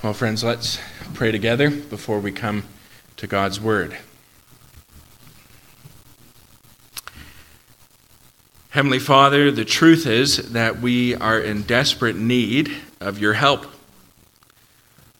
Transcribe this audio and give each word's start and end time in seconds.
Well, 0.00 0.14
friends, 0.14 0.44
let's 0.44 0.78
pray 1.14 1.32
together 1.32 1.70
before 1.70 2.20
we 2.20 2.30
come 2.30 2.62
to 3.16 3.26
God's 3.26 3.60
Word. 3.60 3.98
Heavenly 8.70 9.00
Father, 9.00 9.50
the 9.50 9.64
truth 9.64 10.06
is 10.06 10.52
that 10.52 10.78
we 10.78 11.16
are 11.16 11.40
in 11.40 11.62
desperate 11.62 12.14
need 12.14 12.70
of 13.00 13.18
your 13.18 13.32
help. 13.32 13.66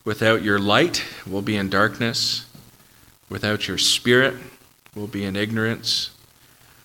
Without 0.04 0.42
your 0.42 0.60
light, 0.60 1.04
we'll 1.26 1.42
be 1.42 1.56
in 1.56 1.68
darkness. 1.68 2.46
Without 3.28 3.66
your 3.66 3.78
spirit, 3.78 4.34
we'll 4.94 5.08
be 5.08 5.24
in 5.24 5.34
ignorance. 5.34 6.10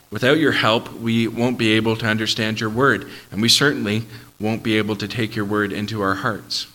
Without 0.10 0.40
your 0.40 0.54
help, 0.54 0.92
we 0.94 1.28
won't 1.28 1.60
be 1.60 1.74
able 1.74 1.96
to 1.98 2.08
understand 2.08 2.60
your 2.60 2.72
word, 2.72 3.08
and 3.32 3.40
we 3.40 3.50
certainly 3.50 4.06
won't 4.40 4.64
be 4.64 4.80
able 4.80 4.96
to 4.96 5.08
take 5.08 5.36
your 5.36 5.46
word 5.46 5.72
into 5.72 6.02
our 6.02 6.16
hearts. 6.16 6.73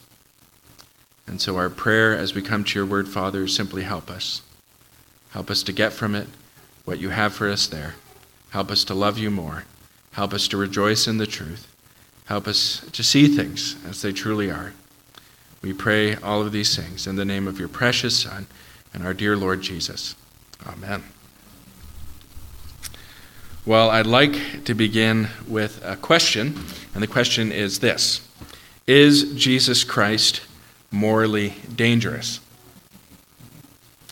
And 1.29 1.41
so, 1.41 1.57
our 1.59 1.69
prayer 1.69 2.17
as 2.17 2.35
we 2.35 2.41
come 2.41 2.65
to 2.65 2.79
your 2.79 2.87
word, 2.87 3.07
Father, 3.07 3.45
is 3.45 3.55
simply 3.55 3.83
help 3.83 4.11
us. 4.11 4.41
Help 5.33 5.51
us 5.51 5.63
to 5.65 5.73
get 5.73 5.93
from 5.93 6.15
it 6.15 6.27
what 6.87 6.99
you 6.99 7.11
have 7.11 7.35
for 7.35 7.51
us 7.51 7.67
there. 7.67 7.97
Help 8.51 8.71
us 8.71 8.83
to 8.85 8.95
love 8.95 9.19
you 9.19 9.31
more. 9.31 9.65
Help 10.13 10.33
us 10.33 10.49
to 10.49 10.57
rejoice 10.57 11.07
in 11.07 11.19
the 11.19 11.27
truth. 11.27 11.69
Help 12.25 12.49
us 12.49 12.85
to 12.93 13.03
see 13.03 13.29
things 13.29 13.77
as 13.87 14.01
they 14.01 14.11
truly 14.11 14.51
are. 14.51 14.73
We 15.61 15.75
pray 15.75 16.15
all 16.17 16.41
of 16.41 16.51
these 16.51 16.75
things 16.75 17.07
in 17.07 17.17
the 17.17 17.27
name 17.27 17.47
of 17.47 17.59
your 17.59 17.69
precious 17.69 18.21
Son 18.21 18.47
and 18.95 19.05
our 19.05 19.13
dear 19.13 19.37
Lord 19.37 19.61
Jesus. 19.61 20.17
Amen. 20.67 21.05
Well, 23.67 23.91
I'd 23.91 24.07
like 24.07 24.65
to 24.65 24.73
begin 24.73 25.29
with 25.47 25.85
a 25.85 25.97
question, 25.97 26.59
and 26.95 27.03
the 27.03 27.07
question 27.07 27.53
is 27.53 27.81
this 27.81 28.27
Is 28.87 29.35
Jesus 29.35 29.85
Christ 29.85 30.41
morally 30.91 31.55
dangerous? 31.75 32.41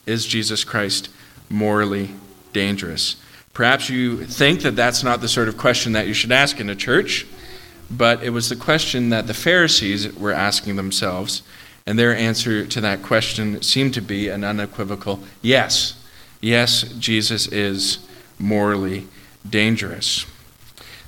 Is 0.04 0.26
Jesus 0.26 0.64
Christ 0.64 1.08
morally 1.48 2.10
dangerous? 2.52 3.16
Perhaps 3.54 3.88
you 3.88 4.24
think 4.24 4.60
that 4.60 4.76
that's 4.76 5.02
not 5.02 5.20
the 5.20 5.28
sort 5.28 5.48
of 5.48 5.56
question 5.56 5.92
that 5.92 6.06
you 6.06 6.14
should 6.14 6.32
ask 6.32 6.60
in 6.60 6.68
a 6.68 6.76
church, 6.76 7.26
but 7.90 8.22
it 8.22 8.30
was 8.30 8.48
the 8.48 8.56
question 8.56 9.08
that 9.10 9.26
the 9.26 9.34
Pharisees 9.34 10.14
were 10.14 10.32
asking 10.32 10.76
themselves, 10.76 11.42
and 11.86 11.98
their 11.98 12.14
answer 12.14 12.66
to 12.66 12.80
that 12.80 13.02
question 13.02 13.62
seemed 13.62 13.94
to 13.94 14.02
be 14.02 14.28
an 14.28 14.44
unequivocal 14.44 15.20
yes. 15.40 15.94
Yes, 16.40 16.82
Jesus 16.98 17.46
is 17.48 17.98
morally 18.38 19.06
dangerous. 19.48 20.26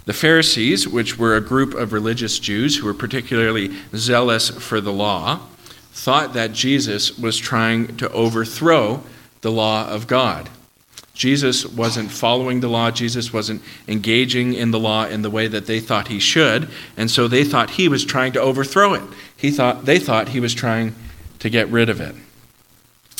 The 0.06 0.14
Pharisees, 0.14 0.88
which 0.88 1.18
were 1.18 1.36
a 1.36 1.40
group 1.42 1.74
of 1.74 1.92
religious 1.92 2.38
Jews 2.38 2.78
who 2.78 2.86
were 2.86 2.94
particularly 2.94 3.76
zealous 3.94 4.48
for 4.48 4.80
the 4.80 4.92
law, 4.92 5.40
thought 5.98 6.32
that 6.32 6.52
Jesus 6.52 7.18
was 7.18 7.36
trying 7.36 7.96
to 7.96 8.08
overthrow 8.12 9.02
the 9.40 9.50
law 9.50 9.88
of 9.88 10.06
God. 10.06 10.48
Jesus 11.12 11.66
wasn't 11.66 12.12
following 12.12 12.60
the 12.60 12.68
law, 12.68 12.92
Jesus 12.92 13.32
wasn't 13.32 13.60
engaging 13.88 14.54
in 14.54 14.70
the 14.70 14.78
law 14.78 15.06
in 15.06 15.22
the 15.22 15.30
way 15.30 15.48
that 15.48 15.66
they 15.66 15.80
thought 15.80 16.06
he 16.06 16.20
should, 16.20 16.68
and 16.96 17.10
so 17.10 17.26
they 17.26 17.42
thought 17.42 17.70
he 17.70 17.88
was 17.88 18.04
trying 18.04 18.32
to 18.34 18.40
overthrow 18.40 18.94
it. 18.94 19.02
He 19.36 19.50
thought 19.50 19.86
they 19.86 19.98
thought 19.98 20.28
he 20.28 20.38
was 20.38 20.54
trying 20.54 20.94
to 21.40 21.50
get 21.50 21.66
rid 21.68 21.88
of 21.88 22.00
it. 22.00 22.14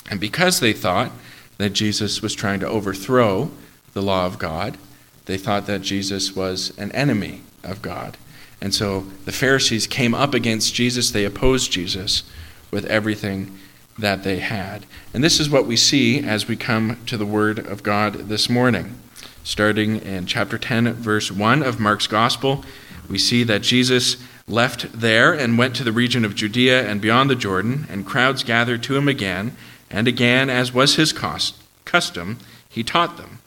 And 0.08 0.20
because 0.20 0.60
they 0.60 0.72
thought 0.72 1.10
that 1.56 1.70
Jesus 1.70 2.22
was 2.22 2.32
trying 2.32 2.60
to 2.60 2.68
overthrow 2.68 3.50
the 3.92 4.02
law 4.02 4.24
of 4.24 4.38
God, 4.38 4.78
they 5.26 5.36
thought 5.36 5.66
that 5.66 5.82
Jesus 5.82 6.36
was 6.36 6.72
an 6.78 6.92
enemy 6.92 7.42
of 7.64 7.82
God. 7.82 8.16
And 8.60 8.72
so 8.72 9.00
the 9.24 9.32
Pharisees 9.32 9.88
came 9.88 10.14
up 10.14 10.32
against 10.32 10.74
Jesus, 10.74 11.10
they 11.10 11.24
opposed 11.24 11.72
Jesus 11.72 12.22
with 12.70 12.84
everything 12.86 13.58
that 13.98 14.22
they 14.22 14.38
had. 14.38 14.86
And 15.12 15.24
this 15.24 15.40
is 15.40 15.50
what 15.50 15.66
we 15.66 15.76
see 15.76 16.20
as 16.20 16.46
we 16.46 16.56
come 16.56 16.98
to 17.06 17.16
the 17.16 17.26
Word 17.26 17.58
of 17.58 17.82
God 17.82 18.14
this 18.28 18.48
morning. 18.48 18.98
Starting 19.42 20.00
in 20.02 20.26
chapter 20.26 20.58
10, 20.58 20.92
verse 20.94 21.32
1 21.32 21.62
of 21.62 21.80
Mark's 21.80 22.06
Gospel, 22.06 22.64
we 23.08 23.18
see 23.18 23.42
that 23.44 23.62
Jesus 23.62 24.16
left 24.46 24.92
there 24.92 25.32
and 25.32 25.58
went 25.58 25.74
to 25.76 25.84
the 25.84 25.92
region 25.92 26.24
of 26.24 26.34
Judea 26.34 26.88
and 26.88 27.00
beyond 27.00 27.30
the 27.30 27.34
Jordan, 27.34 27.86
and 27.90 28.06
crowds 28.06 28.42
gathered 28.42 28.82
to 28.84 28.96
him 28.96 29.08
again, 29.08 29.56
and 29.90 30.06
again, 30.06 30.50
as 30.50 30.72
was 30.72 30.96
his 30.96 31.12
cost, 31.12 31.56
custom, 31.84 32.38
he 32.68 32.82
taught 32.82 33.16
them. 33.16 33.38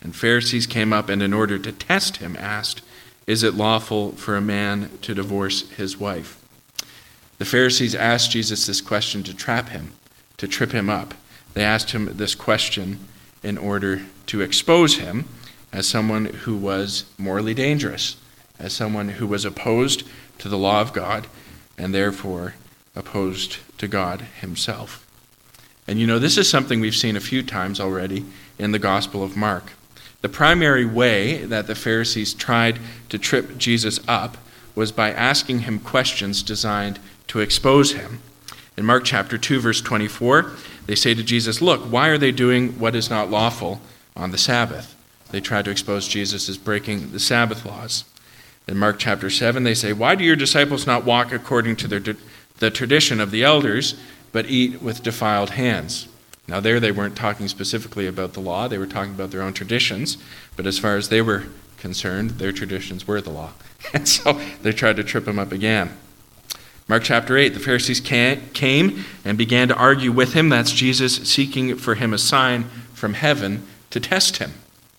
And 0.00 0.14
Pharisees 0.14 0.66
came 0.66 0.92
up 0.92 1.08
and, 1.08 1.22
in 1.22 1.32
order 1.32 1.58
to 1.58 1.72
test 1.72 2.18
him, 2.18 2.36
asked, 2.38 2.82
Is 3.26 3.42
it 3.42 3.54
lawful 3.54 4.12
for 4.12 4.36
a 4.36 4.42
man 4.42 4.90
to 5.02 5.14
divorce 5.14 5.68
his 5.70 5.98
wife? 5.98 6.43
The 7.38 7.44
Pharisees 7.44 7.94
asked 7.94 8.30
Jesus 8.30 8.66
this 8.66 8.80
question 8.80 9.22
to 9.24 9.34
trap 9.34 9.70
him, 9.70 9.92
to 10.36 10.46
trip 10.46 10.72
him 10.72 10.88
up. 10.88 11.14
They 11.54 11.64
asked 11.64 11.90
him 11.90 12.16
this 12.16 12.34
question 12.34 13.00
in 13.42 13.58
order 13.58 14.02
to 14.26 14.40
expose 14.40 14.96
him 14.96 15.26
as 15.72 15.86
someone 15.86 16.26
who 16.26 16.56
was 16.56 17.04
morally 17.18 17.54
dangerous, 17.54 18.16
as 18.58 18.72
someone 18.72 19.08
who 19.08 19.26
was 19.26 19.44
opposed 19.44 20.04
to 20.38 20.48
the 20.48 20.58
law 20.58 20.80
of 20.80 20.92
God 20.92 21.26
and 21.76 21.94
therefore 21.94 22.54
opposed 22.94 23.58
to 23.78 23.88
God 23.88 24.22
himself. 24.40 25.04
And 25.86 25.98
you 25.98 26.06
know, 26.06 26.18
this 26.18 26.38
is 26.38 26.48
something 26.48 26.80
we've 26.80 26.94
seen 26.94 27.16
a 27.16 27.20
few 27.20 27.42
times 27.42 27.80
already 27.80 28.24
in 28.58 28.72
the 28.72 28.78
Gospel 28.78 29.22
of 29.22 29.36
Mark. 29.36 29.72
The 30.22 30.28
primary 30.28 30.86
way 30.86 31.44
that 31.44 31.66
the 31.66 31.74
Pharisees 31.74 32.32
tried 32.32 32.78
to 33.10 33.18
trip 33.18 33.58
Jesus 33.58 34.00
up 34.08 34.38
was 34.74 34.90
by 34.90 35.12
asking 35.12 35.60
him 35.60 35.78
questions 35.78 36.42
designed 36.42 36.98
to 37.28 37.40
expose 37.40 37.92
him. 37.92 38.20
In 38.76 38.84
Mark 38.84 39.04
chapter 39.04 39.38
2 39.38 39.60
verse 39.60 39.80
24, 39.80 40.52
they 40.86 40.94
say 40.94 41.14
to 41.14 41.22
Jesus, 41.22 41.62
"Look, 41.62 41.82
why 41.82 42.08
are 42.08 42.18
they 42.18 42.32
doing 42.32 42.78
what 42.78 42.94
is 42.94 43.08
not 43.08 43.30
lawful 43.30 43.80
on 44.16 44.30
the 44.30 44.38
Sabbath?" 44.38 44.94
They 45.30 45.40
try 45.40 45.62
to 45.62 45.70
expose 45.70 46.08
Jesus 46.08 46.48
as 46.48 46.58
breaking 46.58 47.12
the 47.12 47.20
Sabbath 47.20 47.64
laws. 47.64 48.04
In 48.66 48.78
Mark 48.78 48.98
chapter 48.98 49.30
7, 49.30 49.64
they 49.64 49.74
say, 49.74 49.92
"Why 49.92 50.14
do 50.14 50.24
your 50.24 50.36
disciples 50.36 50.86
not 50.86 51.04
walk 51.04 51.32
according 51.32 51.76
to 51.76 51.88
their, 51.88 52.16
the 52.58 52.70
tradition 52.70 53.20
of 53.20 53.30
the 53.30 53.42
elders, 53.42 53.94
but 54.32 54.48
eat 54.48 54.82
with 54.82 55.02
defiled 55.02 55.50
hands?" 55.50 56.08
Now, 56.46 56.60
there 56.60 56.78
they 56.78 56.92
weren't 56.92 57.16
talking 57.16 57.48
specifically 57.48 58.06
about 58.06 58.34
the 58.34 58.40
law, 58.40 58.68
they 58.68 58.78
were 58.78 58.86
talking 58.86 59.14
about 59.14 59.30
their 59.30 59.42
own 59.42 59.54
traditions, 59.54 60.18
but 60.56 60.66
as 60.66 60.78
far 60.78 60.96
as 60.96 61.08
they 61.08 61.22
were 61.22 61.44
concerned, 61.78 62.32
their 62.32 62.52
traditions 62.52 63.06
were 63.06 63.20
the 63.20 63.30
law. 63.30 63.52
And 63.92 64.08
so 64.08 64.40
they 64.62 64.72
tried 64.72 64.96
to 64.96 65.04
trip 65.04 65.28
him 65.28 65.38
up 65.38 65.52
again. 65.52 65.90
Mark 66.86 67.02
chapter 67.02 67.36
8, 67.36 67.54
the 67.54 67.60
Pharisees 67.60 68.00
came 68.00 69.04
and 69.24 69.38
began 69.38 69.68
to 69.68 69.76
argue 69.76 70.12
with 70.12 70.34
him. 70.34 70.50
That's 70.50 70.72
Jesus 70.72 71.16
seeking 71.16 71.76
for 71.76 71.94
him 71.94 72.12
a 72.12 72.18
sign 72.18 72.64
from 72.92 73.14
heaven 73.14 73.66
to 73.90 74.00
test 74.00 74.36
him. 74.36 74.52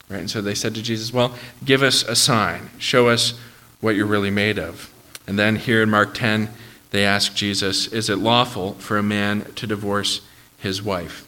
Right? 0.10 0.20
And 0.20 0.30
so 0.30 0.42
they 0.42 0.56
said 0.56 0.74
to 0.76 0.82
Jesus, 0.82 1.14
Well, 1.14 1.36
give 1.64 1.84
us 1.84 2.04
a 2.04 2.16
sign. 2.16 2.70
Show 2.80 3.10
us 3.10 3.38
what 3.82 3.96
you're 3.96 4.06
really 4.06 4.32
made 4.32 4.58
of. 4.58 4.92
And 5.28 5.38
then 5.38 5.58
here 5.58 5.84
in 5.84 5.90
Mark 5.90 6.14
10, 6.16 6.50
they 6.90 7.06
ask 7.06 7.36
Jesus, 7.36 7.88
Is 7.88 8.10
it 8.10 8.18
lawful 8.18 8.74
for 8.74 8.98
a 8.98 9.04
man 9.04 9.42
to 9.56 9.68
divorce 9.68 10.22
his 10.58 10.82
wife? 10.82 11.28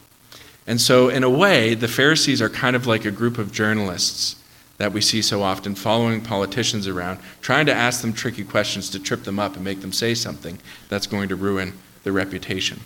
And 0.66 0.80
so, 0.80 1.08
in 1.08 1.22
a 1.22 1.30
way, 1.30 1.74
the 1.74 1.88
Pharisees 1.88 2.42
are 2.42 2.50
kind 2.50 2.76
of 2.76 2.86
like 2.86 3.04
a 3.04 3.10
group 3.10 3.38
of 3.38 3.52
journalists 3.52 4.36
that 4.78 4.92
we 4.92 5.00
see 5.00 5.20
so 5.20 5.42
often 5.42 5.74
following 5.74 6.20
politicians 6.20 6.86
around, 6.86 7.18
trying 7.40 7.66
to 7.66 7.74
ask 7.74 8.00
them 8.00 8.12
tricky 8.12 8.44
questions 8.44 8.88
to 8.90 8.98
trip 8.98 9.24
them 9.24 9.38
up 9.38 9.56
and 9.56 9.64
make 9.64 9.80
them 9.80 9.92
say 9.92 10.14
something 10.14 10.58
that's 10.88 11.06
going 11.06 11.28
to 11.28 11.36
ruin 11.36 11.74
their 12.04 12.12
reputation. 12.12 12.80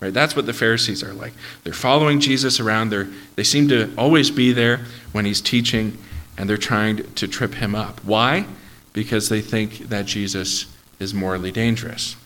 Right? 0.00 0.14
That's 0.14 0.36
what 0.36 0.46
the 0.46 0.52
Pharisees 0.52 1.02
are 1.02 1.12
like. 1.12 1.32
They're 1.64 1.72
following 1.72 2.20
Jesus 2.20 2.60
around. 2.60 2.90
They're, 2.90 3.08
they 3.36 3.44
seem 3.44 3.68
to 3.68 3.92
always 3.96 4.30
be 4.30 4.52
there 4.52 4.80
when 5.12 5.24
he's 5.24 5.40
teaching, 5.40 5.98
and 6.38 6.48
they're 6.48 6.56
trying 6.56 7.12
to 7.14 7.28
trip 7.28 7.54
him 7.54 7.74
up. 7.74 8.02
Why? 8.04 8.46
Because 8.92 9.28
they 9.28 9.40
think 9.40 9.88
that 9.88 10.06
Jesus 10.06 10.66
is 10.98 11.12
morally 11.12 11.52
dangerous. 11.52 12.16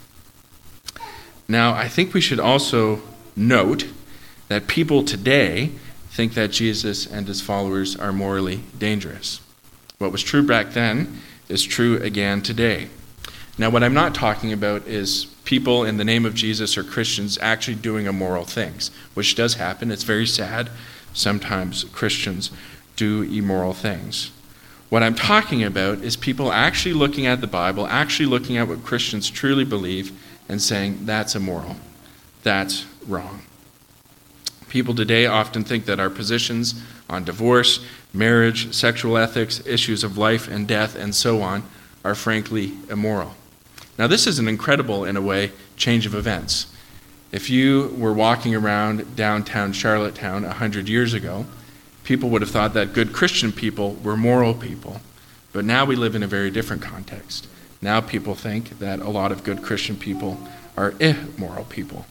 Now, 1.49 1.75
I 1.75 1.89
think 1.89 2.15
we 2.15 2.21
should 2.21 2.41
also 2.41 3.01
note 3.37 3.87
that 4.49 4.67
people 4.67 5.05
today 5.05 5.73
think 6.15 6.35
that 6.35 6.53
Jesus 6.53 7.07
and 7.07 7.27
his 7.27 7.41
followers 7.41 7.97
are 7.97 8.13
morally 8.13 8.63
dangerous. 8.79 9.41
What 9.99 10.13
was 10.13 10.23
true 10.23 10.47
back 10.47 10.71
then 10.71 11.19
is 11.49 11.65
true 11.65 11.97
again 11.97 12.41
today. 12.41 12.89
Now, 13.59 13.69
what 13.71 13.83
I'm 13.83 13.95
not 13.95 14.15
talking 14.15 14.53
about 14.53 14.87
is 14.87 15.25
people 15.45 15.85
in 15.85 15.97
the 15.97 16.05
name 16.05 16.25
of 16.25 16.37
Jesus 16.37 16.79
or 16.79 16.85
Christians 16.85 17.37
actually 17.43 17.75
doing 17.75 18.07
immoral 18.07 18.45
things, 18.45 18.93
which 19.15 19.35
does 19.35 19.55
happen. 19.55 19.91
It's 19.91 20.05
very 20.05 20.27
sad. 20.27 20.71
Sometimes 21.13 21.83
Christians 21.83 22.53
do 22.95 23.23
immoral 23.23 23.73
things. 23.73 24.31
What 24.91 25.03
I'm 25.03 25.17
talking 25.17 25.65
about 25.65 25.99
is 25.99 26.15
people 26.17 26.53
actually 26.53 26.95
looking 26.95 27.27
at 27.27 27.41
the 27.41 27.49
Bible, 27.49 27.89
actually 27.89 28.27
looking 28.27 28.57
at 28.57 28.69
what 28.69 28.85
Christians 28.85 29.29
truly 29.29 29.65
believe, 29.65 30.13
and 30.49 30.63
saying, 30.63 31.07
that's 31.07 31.35
immoral. 31.35 31.75
That's 32.45 32.87
wrong. 33.09 33.43
People 34.75 34.97
today 34.97 35.27
often 35.27 35.63
think 35.63 35.85
that 35.85 36.01
our 36.01 36.11
positions 36.11 36.83
on 37.09 37.23
divorce, 37.23 37.79
marriage, 38.13 38.75
sexual 38.75 39.17
ethics, 39.17 39.65
issues 39.65 40.03
of 40.03 40.19
life 40.19 40.49
and 40.49 40.67
death, 40.67 40.97
and 40.97 41.15
so 41.15 41.43
on 41.43 41.63
are 42.05 42.17
frankly 42.17 42.73
immoral. 42.91 43.37
Now, 44.01 44.09
this 44.09 44.27
is 44.27 44.41
an 44.41 44.49
incredible, 44.49 45.05
in 45.05 45.17
a 45.17 45.23
way, 45.23 45.53
change 45.77 46.07
of 46.07 46.15
events. 46.17 46.75
If 47.31 47.49
you 47.49 47.95
were 47.97 48.13
walking 48.13 48.53
around 48.53 49.15
downtown 49.15 49.73
Charlottetown 49.73 50.43
100 50.43 50.89
years 50.89 51.15
ago, 51.15 51.47
people 52.03 52.29
would 52.31 52.43
have 52.43 52.51
thought 52.51 52.75
that 52.75 52.95
good 52.95 53.13
Christian 53.13 53.53
people 53.53 53.95
were 54.03 54.17
moral 54.17 54.55
people. 54.55 55.01
But 55.53 55.65
now 55.65 55.85
we 55.85 55.95
live 55.95 56.17
in 56.17 56.25
a 56.25 56.27
very 56.27 56.51
different 56.51 56.83
context. 56.83 57.47
Now 57.81 58.01
people 58.01 58.35
think 58.35 58.81
that 58.81 58.99
a 58.99 59.09
lot 59.09 59.31
of 59.31 59.45
good 59.45 59.63
Christian 59.63 59.95
people 59.95 60.37
are 60.77 60.95
immoral 60.99 61.67
people. 61.67 62.07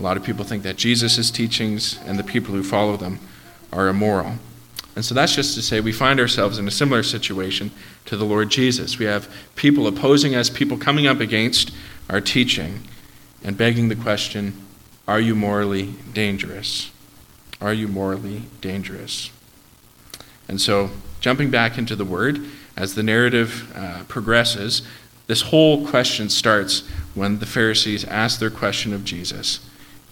A 0.00 0.02
lot 0.02 0.16
of 0.16 0.24
people 0.24 0.46
think 0.46 0.62
that 0.62 0.76
Jesus' 0.76 1.30
teachings 1.30 2.00
and 2.06 2.18
the 2.18 2.24
people 2.24 2.54
who 2.54 2.62
follow 2.62 2.96
them 2.96 3.18
are 3.70 3.86
immoral. 3.88 4.36
And 4.96 5.04
so 5.04 5.14
that's 5.14 5.34
just 5.34 5.54
to 5.56 5.62
say 5.62 5.80
we 5.80 5.92
find 5.92 6.18
ourselves 6.18 6.56
in 6.56 6.66
a 6.66 6.70
similar 6.70 7.02
situation 7.02 7.70
to 8.06 8.16
the 8.16 8.24
Lord 8.24 8.48
Jesus. 8.48 8.98
We 8.98 9.04
have 9.04 9.30
people 9.56 9.86
opposing 9.86 10.34
us, 10.34 10.48
people 10.48 10.78
coming 10.78 11.06
up 11.06 11.20
against 11.20 11.70
our 12.08 12.22
teaching, 12.22 12.80
and 13.44 13.58
begging 13.58 13.90
the 13.90 13.94
question 13.94 14.54
Are 15.06 15.20
you 15.20 15.34
morally 15.34 15.94
dangerous? 16.14 16.90
Are 17.60 17.74
you 17.74 17.86
morally 17.86 18.44
dangerous? 18.62 19.30
And 20.48 20.58
so, 20.58 20.90
jumping 21.20 21.50
back 21.50 21.76
into 21.76 21.94
the 21.94 22.06
Word, 22.06 22.40
as 22.74 22.94
the 22.94 23.02
narrative 23.02 23.70
uh, 23.76 24.04
progresses, 24.08 24.80
this 25.26 25.42
whole 25.42 25.86
question 25.86 26.30
starts 26.30 26.88
when 27.14 27.38
the 27.38 27.46
Pharisees 27.46 28.06
ask 28.06 28.40
their 28.40 28.50
question 28.50 28.94
of 28.94 29.04
Jesus 29.04 29.60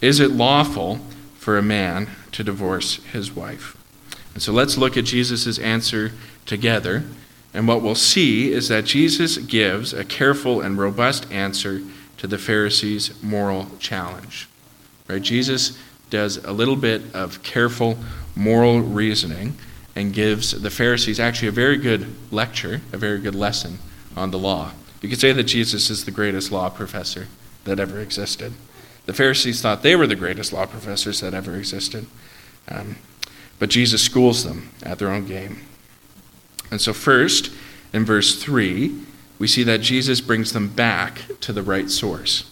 Is 0.00 0.20
it 0.20 0.30
lawful 0.30 0.96
for 1.36 1.58
a 1.58 1.62
man 1.62 2.08
to 2.32 2.44
divorce 2.44 2.96
his 3.04 3.34
wife? 3.34 3.76
And 4.34 4.42
so 4.42 4.52
let's 4.52 4.78
look 4.78 4.96
at 4.96 5.04
Jesus' 5.04 5.58
answer 5.58 6.12
together. 6.46 7.04
And 7.52 7.66
what 7.66 7.82
we'll 7.82 7.94
see 7.94 8.52
is 8.52 8.68
that 8.68 8.84
Jesus 8.84 9.38
gives 9.38 9.92
a 9.92 10.04
careful 10.04 10.60
and 10.60 10.78
robust 10.78 11.30
answer 11.32 11.82
to 12.18 12.26
the 12.26 12.38
Pharisees' 12.38 13.20
moral 13.22 13.68
challenge. 13.78 14.48
Right? 15.08 15.22
Jesus 15.22 15.78
does 16.10 16.36
a 16.44 16.52
little 16.52 16.76
bit 16.76 17.02
of 17.14 17.42
careful 17.42 17.98
moral 18.36 18.80
reasoning 18.80 19.56
and 19.96 20.12
gives 20.12 20.52
the 20.60 20.70
Pharisees 20.70 21.18
actually 21.18 21.48
a 21.48 21.52
very 21.52 21.76
good 21.76 22.06
lecture, 22.30 22.80
a 22.92 22.96
very 22.96 23.18
good 23.18 23.34
lesson 23.34 23.78
on 24.16 24.30
the 24.30 24.38
law. 24.38 24.72
You 25.02 25.08
could 25.08 25.20
say 25.20 25.32
that 25.32 25.44
Jesus 25.44 25.90
is 25.90 26.04
the 26.04 26.10
greatest 26.10 26.52
law 26.52 26.68
professor 26.70 27.26
that 27.64 27.80
ever 27.80 27.98
existed. 28.00 28.52
The 29.08 29.14
Pharisees 29.14 29.62
thought 29.62 29.82
they 29.82 29.96
were 29.96 30.06
the 30.06 30.14
greatest 30.14 30.52
law 30.52 30.66
professors 30.66 31.22
that 31.22 31.32
ever 31.32 31.56
existed. 31.56 32.04
Um, 32.68 32.96
but 33.58 33.70
Jesus 33.70 34.02
schools 34.02 34.44
them 34.44 34.68
at 34.82 34.98
their 34.98 35.08
own 35.08 35.24
game. 35.26 35.62
And 36.70 36.78
so, 36.78 36.92
first, 36.92 37.50
in 37.94 38.04
verse 38.04 38.40
3, 38.42 39.00
we 39.38 39.46
see 39.46 39.62
that 39.62 39.80
Jesus 39.80 40.20
brings 40.20 40.52
them 40.52 40.68
back 40.68 41.22
to 41.40 41.54
the 41.54 41.62
right 41.62 41.88
source. 41.88 42.50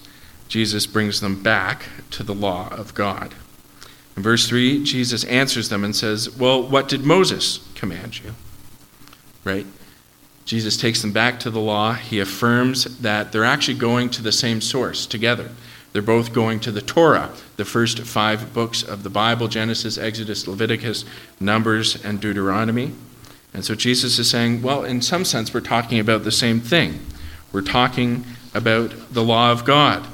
Jesus 0.49 0.87
brings 0.87 1.21
them 1.21 1.43
back 1.43 1.83
to 2.13 2.23
the 2.23 2.35
law 2.35 2.71
of 2.71 2.95
God. 2.95 3.35
In 4.17 4.23
verse 4.23 4.49
3, 4.49 4.83
Jesus 4.83 5.25
answers 5.25 5.69
them 5.69 5.85
and 5.85 5.95
says, 5.95 6.39
Well, 6.39 6.67
what 6.67 6.89
did 6.89 7.05
Moses 7.05 7.69
command 7.75 8.25
you? 8.25 8.35
Right? 9.45 9.67
Jesus 10.47 10.79
takes 10.79 11.03
them 11.03 11.13
back 11.13 11.39
to 11.41 11.51
the 11.51 11.61
law. 11.61 11.93
He 11.93 12.19
affirms 12.19 13.01
that 13.01 13.31
they're 13.31 13.45
actually 13.45 13.77
going 13.77 14.09
to 14.09 14.23
the 14.23 14.33
same 14.33 14.63
source 14.63 15.05
together. 15.05 15.51
They're 15.97 16.03
both 16.03 16.35
going 16.35 16.61
to 16.61 16.71
the 16.71 16.83
Torah, 16.83 17.31
the 17.57 17.65
first 17.65 18.01
five 18.01 18.53
books 18.53 18.83
of 18.83 19.03
the 19.03 19.09
Bible 19.09 19.49
Genesis, 19.49 19.97
Exodus, 19.97 20.47
Leviticus, 20.47 21.07
Numbers, 21.41 22.05
and 22.05 22.21
Deuteronomy. 22.21 22.93
And 23.55 23.65
so 23.65 23.75
Jesus 23.75 24.19
is 24.19 24.29
saying, 24.29 24.61
well, 24.61 24.85
in 24.85 25.01
some 25.01 25.25
sense, 25.25 25.55
we're 25.55 25.61
talking 25.63 25.99
about 25.99 26.23
the 26.23 26.31
same 26.31 26.61
thing. 26.61 27.01
We're 27.51 27.63
talking 27.63 28.27
about 28.53 28.93
the 29.11 29.23
law 29.23 29.51
of 29.51 29.65
God. 29.65 30.07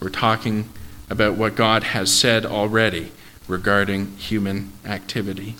We're 0.00 0.08
talking 0.08 0.68
about 1.08 1.36
what 1.36 1.54
God 1.54 1.84
has 1.84 2.12
said 2.12 2.44
already 2.44 3.12
regarding 3.46 4.16
human 4.16 4.72
activity. 4.84 5.54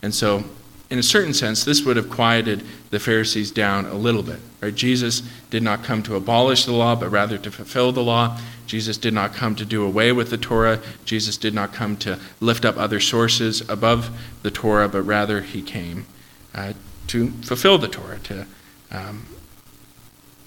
And 0.00 0.14
so, 0.14 0.44
in 0.90 0.98
a 0.98 1.02
certain 1.02 1.32
sense, 1.32 1.64
this 1.64 1.84
would 1.84 1.96
have 1.96 2.10
quieted 2.10 2.64
the 2.90 2.98
Pharisees 2.98 3.52
down 3.52 3.86
a 3.86 3.94
little 3.94 4.24
bit. 4.24 4.40
Right? 4.60 4.74
Jesus 4.74 5.22
did 5.48 5.62
not 5.62 5.84
come 5.84 6.02
to 6.02 6.16
abolish 6.16 6.64
the 6.64 6.72
law, 6.72 6.96
but 6.96 7.10
rather 7.10 7.38
to 7.38 7.50
fulfill 7.50 7.92
the 7.92 8.02
law. 8.02 8.38
Jesus 8.66 8.96
did 8.96 9.14
not 9.14 9.32
come 9.32 9.54
to 9.56 9.64
do 9.64 9.84
away 9.84 10.10
with 10.10 10.30
the 10.30 10.36
Torah. 10.36 10.80
Jesus 11.04 11.36
did 11.36 11.54
not 11.54 11.72
come 11.72 11.96
to 11.98 12.18
lift 12.40 12.64
up 12.64 12.76
other 12.76 12.98
sources 12.98 13.68
above 13.68 14.10
the 14.42 14.50
Torah, 14.50 14.88
but 14.88 15.02
rather 15.02 15.42
he 15.42 15.62
came 15.62 16.06
uh, 16.54 16.72
to 17.06 17.30
fulfill 17.42 17.78
the 17.78 17.88
Torah, 17.88 18.18
to, 18.20 18.46
um, 18.90 19.26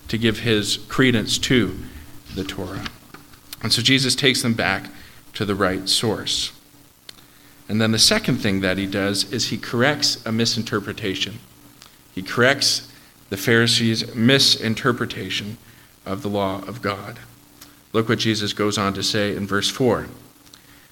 to 0.09 0.17
give 0.17 0.39
his 0.39 0.77
credence 0.89 1.37
to 1.37 1.77
the 2.35 2.43
Torah. 2.43 2.85
And 3.61 3.71
so 3.71 3.81
Jesus 3.81 4.13
takes 4.13 4.41
them 4.41 4.53
back 4.53 4.89
to 5.33 5.45
the 5.45 5.55
right 5.55 5.87
source. 5.87 6.51
And 7.69 7.81
then 7.81 7.91
the 7.91 7.99
second 7.99 8.37
thing 8.37 8.61
that 8.61 8.77
he 8.77 8.85
does 8.85 9.31
is 9.31 9.47
he 9.47 9.57
corrects 9.57 10.23
a 10.25 10.31
misinterpretation. 10.31 11.39
He 12.13 12.21
corrects 12.21 12.91
the 13.29 13.37
Pharisees' 13.37 14.13
misinterpretation 14.13 15.57
of 16.05 16.21
the 16.21 16.29
law 16.29 16.61
of 16.67 16.81
God. 16.81 17.19
Look 17.93 18.09
what 18.09 18.19
Jesus 18.19 18.53
goes 18.53 18.77
on 18.77 18.93
to 18.93 19.03
say 19.03 19.35
in 19.35 19.47
verse 19.47 19.69
4. 19.69 20.07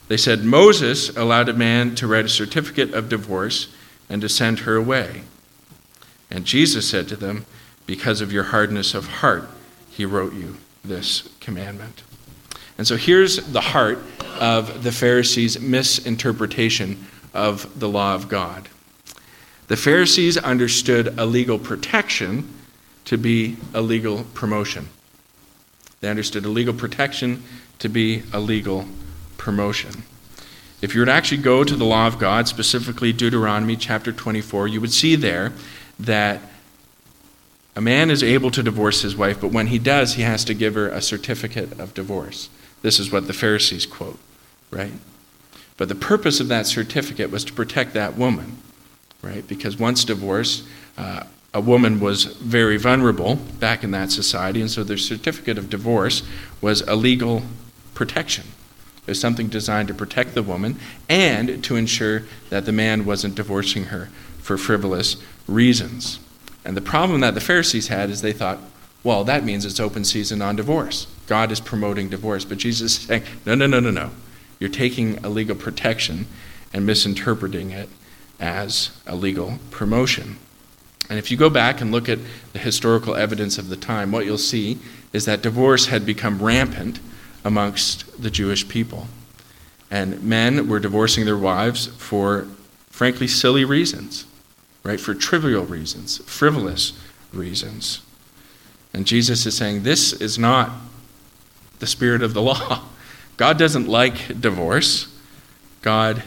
They 0.08 0.18
said, 0.18 0.44
Moses 0.44 1.16
allowed 1.16 1.50
a 1.50 1.54
man 1.54 1.96
to 1.96 2.08
write 2.08 2.26
a 2.26 2.30
certificate 2.30 2.94
of 2.94 3.10
divorce 3.10 3.68
and 4.10 4.22
to 4.22 4.30
send 4.30 4.60
her 4.60 4.76
away. 4.76 5.24
And 6.30 6.46
Jesus 6.46 6.90
said 6.90 7.08
to 7.10 7.16
them, 7.16 7.46
Because 7.86 8.22
of 8.22 8.32
your 8.32 8.44
hardness 8.46 8.94
of 8.94 9.08
heart, 9.08 9.50
he 9.90 10.06
wrote 10.06 10.34
you 10.34 10.58
this 10.84 11.30
commandment. 11.40 12.04
And 12.82 12.88
so 12.88 12.98
here's 12.98 13.36
the 13.36 13.62
heart 13.62 14.00
of 14.40 14.84
the 14.84 14.92
Pharisees' 14.92 15.60
misinterpretation 15.62 17.06
of 17.32 17.80
the 17.80 17.88
law 17.88 18.16
of 18.16 18.28
God. 18.28 18.70
The 19.68 19.78
Pharisees 19.78 20.36
understood 20.36 21.20
a 21.20 21.28
legal 21.28 21.60
protection 21.60 22.52
to 23.06 23.20
be 23.20 23.58
a 23.76 23.84
legal 23.84 24.24
promotion. 24.34 24.90
They 26.00 26.10
understood 26.10 26.44
a 26.44 26.50
legal 26.50 26.74
protection 26.74 27.44
to 27.78 27.88
be 27.88 28.24
a 28.34 28.40
legal 28.40 28.88
promotion. 29.38 30.02
If 30.82 30.96
you 30.96 31.02
were 31.02 31.06
to 31.06 31.12
actually 31.12 31.44
go 31.44 31.64
to 31.64 31.76
the 31.76 31.86
law 31.86 32.08
of 32.08 32.18
God, 32.18 32.48
specifically 32.48 33.14
Deuteronomy 33.14 33.76
chapter 33.76 34.12
24, 34.12 34.68
you 34.68 34.82
would 34.82 34.92
see 34.92 35.16
there 35.16 35.54
that 36.00 36.42
a 37.76 37.82
man 37.82 38.10
is 38.10 38.24
able 38.24 38.50
to 38.50 38.64
divorce 38.64 39.04
his 39.04 39.16
wife, 39.16 39.40
but 39.40 39.52
when 39.52 39.68
he 39.68 39.78
does, 39.78 40.16
he 40.16 40.24
has 40.24 40.44
to 40.46 40.56
give 40.56 40.74
her 40.74 40.90
a 40.90 41.00
certificate 41.00 41.80
of 41.80 41.94
divorce. 41.94 42.50
This 42.82 43.00
is 43.00 43.12
what 43.12 43.28
the 43.28 43.34
Pharisees 43.34 43.86
quote, 43.86 44.20
right? 44.70 44.94
But 45.78 45.90
the 45.90 45.96
purpose 45.96 46.40
of 46.40 46.48
that 46.50 46.68
certificate 46.68 47.32
was 47.32 47.44
to 47.46 47.54
protect 47.54 47.94
that 47.94 48.18
woman, 48.18 48.58
right? 49.22 49.48
Because 49.48 49.78
once 49.78 50.04
divorced, 50.04 50.64
uh, 50.98 51.24
a 51.54 51.62
woman 51.62 52.00
was 52.00 52.26
very 52.26 52.78
vulnerable 52.78 53.36
back 53.36 53.84
in 53.84 53.92
that 53.92 54.12
society, 54.12 54.62
and 54.62 54.72
so 54.72 54.84
the 54.84 54.98
certificate 54.98 55.58
of 55.58 55.70
divorce 55.70 56.24
was 56.62 56.82
a 56.82 56.96
legal 56.96 57.44
protection. 57.94 58.46
It 59.06 59.08
was 59.08 59.20
something 59.20 59.48
designed 59.48 59.88
to 59.90 59.94
protect 59.94 60.36
the 60.36 60.44
woman 60.44 60.80
and 61.10 61.64
to 61.64 61.76
ensure 61.76 62.24
that 62.50 62.66
the 62.66 62.72
man 62.72 63.06
wasn't 63.06 63.36
divorcing 63.36 63.86
her 63.86 64.10
for 64.40 64.58
frivolous 64.58 65.18
reasons. 65.48 66.20
And 66.64 66.78
the 66.78 66.82
problem 66.82 67.22
that 67.22 67.34
the 67.34 67.42
Pharisees 67.42 67.88
had 67.88 68.10
is 68.10 68.22
they 68.22 68.34
thought, 68.34 68.60
well, 69.04 69.24
that 69.24 69.44
means 69.44 69.66
it's 69.66 69.80
open 69.80 70.06
season 70.06 70.42
on 70.42 70.56
divorce. 70.56 71.08
God 71.32 71.50
is 71.50 71.62
promoting 71.62 72.10
divorce. 72.10 72.44
But 72.44 72.58
Jesus 72.58 72.98
is 72.98 73.06
saying, 73.06 73.24
no, 73.46 73.56
no, 73.56 73.66
no, 73.66 73.80
no, 73.80 73.90
no. 73.90 74.12
You're 74.60 74.70
taking 74.70 75.24
a 75.24 75.30
legal 75.30 75.56
protection 75.56 76.28
and 76.74 76.86
misinterpreting 76.86 77.72
it 77.72 77.88
as 78.38 78.92
a 79.08 79.16
legal 79.16 79.60
promotion. 79.70 80.36
And 81.10 81.18
if 81.18 81.32
you 81.32 81.38
go 81.38 81.50
back 81.50 81.80
and 81.80 81.90
look 81.90 82.10
at 82.10 82.20
the 82.52 82.60
historical 82.60 83.16
evidence 83.16 83.58
of 83.58 83.70
the 83.70 83.78
time, 83.78 84.12
what 84.12 84.26
you'll 84.26 84.38
see 84.38 84.80
is 85.14 85.24
that 85.24 85.42
divorce 85.42 85.86
had 85.86 86.06
become 86.06 86.44
rampant 86.44 87.00
amongst 87.46 88.22
the 88.22 88.30
Jewish 88.30 88.68
people. 88.68 89.08
And 89.90 90.22
men 90.22 90.68
were 90.68 90.82
divorcing 90.82 91.24
their 91.24 91.38
wives 91.38 91.88
for, 91.88 92.46
frankly, 92.90 93.30
silly 93.30 93.64
reasons, 93.64 94.26
right? 94.84 95.00
For 95.00 95.14
trivial 95.14 95.64
reasons, 95.64 96.18
frivolous 96.26 96.92
reasons. 97.32 98.02
And 98.94 99.08
Jesus 99.08 99.46
is 99.46 99.56
saying 99.56 99.84
this 99.84 100.12
is 100.12 100.38
not 100.38 100.72
the 101.82 101.88
spirit 101.88 102.22
of 102.22 102.34
the 102.34 102.42
law. 102.42 102.84
God 103.38 103.58
doesn't 103.58 103.88
like 103.88 104.40
divorce. 104.40 105.14
God 105.82 106.24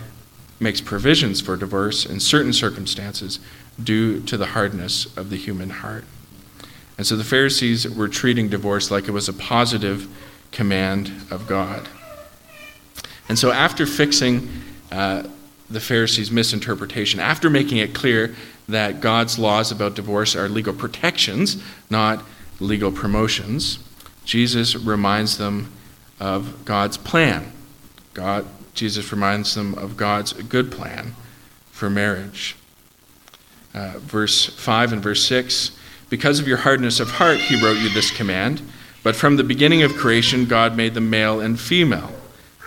makes 0.61 0.81
provisions 0.81 1.41
for 1.41 1.57
divorce 1.57 2.05
in 2.05 2.21
certain 2.21 2.53
circumstances 2.53 3.39
due 3.83 4.21
to 4.23 4.37
the 4.37 4.47
hardness 4.47 5.17
of 5.17 5.31
the 5.31 5.37
human 5.37 5.71
heart. 5.71 6.05
And 6.99 7.07
so 7.07 7.17
the 7.17 7.25
Pharisees 7.25 7.89
were 7.89 8.09
treating 8.09 8.49
divorce 8.49 8.91
like 8.91 9.09
it 9.09 9.13
was 9.13 9.29
a 9.29 9.33
positive 9.33 10.09
command 10.51 11.13
of 11.31 11.47
God. 11.47 11.89
And 13.29 13.39
so, 13.39 13.51
after 13.51 13.87
fixing 13.87 14.49
uh, 14.93 15.25
the 15.71 15.81
Pharisees' 15.81 16.31
misinterpretation, 16.31 17.21
after 17.21 17.49
making 17.49 17.79
it 17.79 17.95
clear 17.95 18.35
that 18.69 19.01
God's 19.01 19.39
laws 19.39 19.73
about 19.73 19.95
divorce 19.95 20.37
are 20.37 20.49
legal 20.49 20.75
protections, 20.75 21.63
not 21.91 22.23
legal 22.61 22.93
promotions, 22.93 23.79
Jesus 24.25 24.75
reminds 24.75 25.39
them 25.39 25.73
of 26.21 26.65
God's 26.65 26.97
plan. 26.97 27.53
God, 28.15 28.47
Jesus 28.75 29.11
reminds 29.13 29.55
them 29.55 29.75
of 29.75 29.97
God's 29.97 30.33
good 30.33 30.71
plan 30.71 31.15
for 31.71 31.91
marriage. 31.91 32.57
Uh, 33.75 33.95
verse 33.99 34.47
5 34.47 34.93
and 34.93 35.03
verse 35.03 35.25
6 35.27 35.73
Because 36.09 36.39
of 36.39 36.47
your 36.47 36.59
hardness 36.59 37.01
of 37.01 37.11
heart, 37.11 37.39
he 37.39 37.63
wrote 37.63 37.79
you 37.79 37.89
this 37.89 38.11
command. 38.11 38.63
But 39.03 39.17
from 39.17 39.37
the 39.37 39.45
beginning 39.45 39.83
of 39.83 39.97
creation, 39.97 40.47
God 40.47 40.77
made 40.77 40.95
them 40.95 41.11
male 41.11 41.41
and 41.41 41.61
female. 41.61 42.13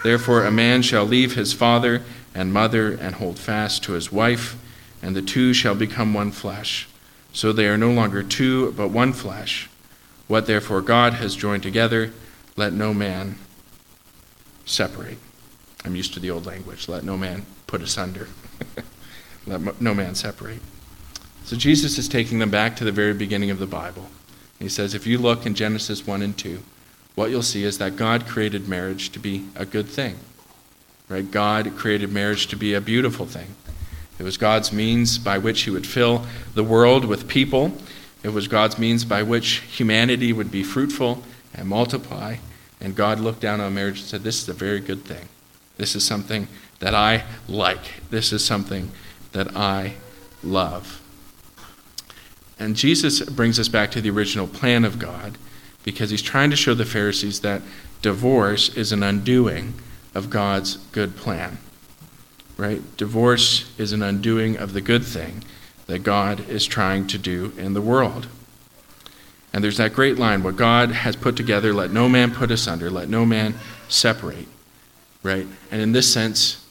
Therefore, 0.03 0.45
a 0.45 0.51
man 0.51 0.83
shall 0.83 1.05
leave 1.05 1.35
his 1.35 1.53
father 1.53 2.03
and 2.35 2.53
mother 2.53 2.91
and 2.91 3.15
hold 3.15 3.39
fast 3.39 3.83
to 3.83 3.93
his 3.93 4.11
wife, 4.11 4.55
and 5.01 5.15
the 5.15 5.21
two 5.21 5.53
shall 5.53 5.73
become 5.73 6.13
one 6.13 6.31
flesh. 6.31 6.87
So 7.33 7.51
they 7.51 7.67
are 7.67 7.77
no 7.77 7.91
longer 7.91 8.21
two, 8.21 8.71
but 8.73 8.89
one 8.89 9.13
flesh. 9.13 9.69
What 10.27 10.45
therefore 10.45 10.81
God 10.81 11.13
has 11.13 11.35
joined 11.35 11.63
together, 11.63 12.11
let 12.55 12.73
no 12.73 12.93
man 12.93 13.35
separate. 14.65 15.17
I'm 15.85 15.95
used 15.95 16.13
to 16.15 16.19
the 16.19 16.31
old 16.31 16.45
language. 16.45 16.89
Let 16.89 17.03
no 17.03 17.17
man 17.17 17.45
put 17.65 17.81
asunder. 17.81 18.27
let 19.47 19.81
no 19.81 19.93
man 19.93 20.15
separate. 20.15 20.59
So 21.45 21.55
Jesus 21.55 21.97
is 21.97 22.09
taking 22.09 22.39
them 22.39 22.49
back 22.49 22.75
to 22.75 22.83
the 22.83 22.91
very 22.91 23.13
beginning 23.13 23.51
of 23.51 23.59
the 23.59 23.67
Bible. 23.67 24.07
He 24.59 24.67
says, 24.67 24.93
if 24.93 25.07
you 25.07 25.17
look 25.17 25.45
in 25.45 25.53
Genesis 25.53 26.05
1 26.05 26.21
and 26.21 26.37
2, 26.37 26.61
what 27.15 27.29
you'll 27.29 27.41
see 27.41 27.63
is 27.63 27.77
that 27.77 27.95
God 27.95 28.27
created 28.27 28.67
marriage 28.67 29.11
to 29.11 29.19
be 29.19 29.47
a 29.55 29.65
good 29.65 29.87
thing. 29.87 30.17
Right? 31.07 31.29
God 31.29 31.75
created 31.77 32.11
marriage 32.11 32.47
to 32.47 32.55
be 32.55 32.73
a 32.73 32.81
beautiful 32.81 33.25
thing. 33.25 33.55
It 34.19 34.23
was 34.23 34.37
God's 34.37 34.73
means 34.73 35.17
by 35.17 35.37
which 35.37 35.61
he 35.61 35.69
would 35.69 35.87
fill 35.87 36.25
the 36.53 36.63
world 36.63 37.05
with 37.05 37.27
people. 37.27 37.71
It 38.27 38.33
was 38.33 38.49
God's 38.49 38.77
means 38.77 39.05
by 39.05 39.23
which 39.23 39.59
humanity 39.59 40.33
would 40.33 40.51
be 40.51 40.61
fruitful 40.61 41.23
and 41.53 41.65
multiply. 41.65 42.35
And 42.81 42.93
God 42.93 43.21
looked 43.21 43.39
down 43.39 43.61
on 43.61 43.73
marriage 43.73 43.99
and 43.99 44.05
said, 44.05 44.23
This 44.23 44.41
is 44.43 44.49
a 44.49 44.53
very 44.53 44.81
good 44.81 45.05
thing. 45.05 45.29
This 45.77 45.95
is 45.95 46.03
something 46.03 46.49
that 46.79 46.93
I 46.93 47.23
like. 47.47 48.03
This 48.09 48.33
is 48.33 48.43
something 48.43 48.91
that 49.31 49.55
I 49.55 49.93
love. 50.43 51.01
And 52.59 52.75
Jesus 52.75 53.21
brings 53.21 53.61
us 53.61 53.69
back 53.69 53.91
to 53.91 54.01
the 54.01 54.09
original 54.09 54.45
plan 54.45 54.83
of 54.83 54.99
God 54.99 55.37
because 55.85 56.09
he's 56.09 56.21
trying 56.21 56.49
to 56.49 56.57
show 56.57 56.73
the 56.73 56.83
Pharisees 56.83 57.39
that 57.39 57.61
divorce 58.01 58.75
is 58.75 58.91
an 58.91 59.03
undoing 59.03 59.73
of 60.13 60.29
God's 60.29 60.75
good 60.91 61.15
plan. 61.15 61.59
Right? 62.57 62.81
Divorce 62.97 63.71
is 63.77 63.93
an 63.93 64.03
undoing 64.03 64.57
of 64.57 64.73
the 64.73 64.81
good 64.81 65.05
thing 65.05 65.45
that 65.87 65.99
God 65.99 66.47
is 66.49 66.65
trying 66.65 67.07
to 67.07 67.17
do 67.17 67.53
in 67.57 67.73
the 67.73 67.81
world. 67.81 68.27
And 69.53 69.63
there's 69.63 69.77
that 69.77 69.93
great 69.93 70.17
line 70.17 70.43
what 70.43 70.55
God 70.55 70.91
has 70.91 71.15
put 71.15 71.35
together, 71.35 71.73
let 71.73 71.91
no 71.91 72.07
man 72.07 72.33
put 72.33 72.51
asunder, 72.51 72.89
let 72.89 73.09
no 73.09 73.25
man 73.25 73.55
separate. 73.87 74.47
Right? 75.23 75.47
And 75.71 75.81
in 75.81 75.93
this 75.93 76.11
sense, 76.11 76.63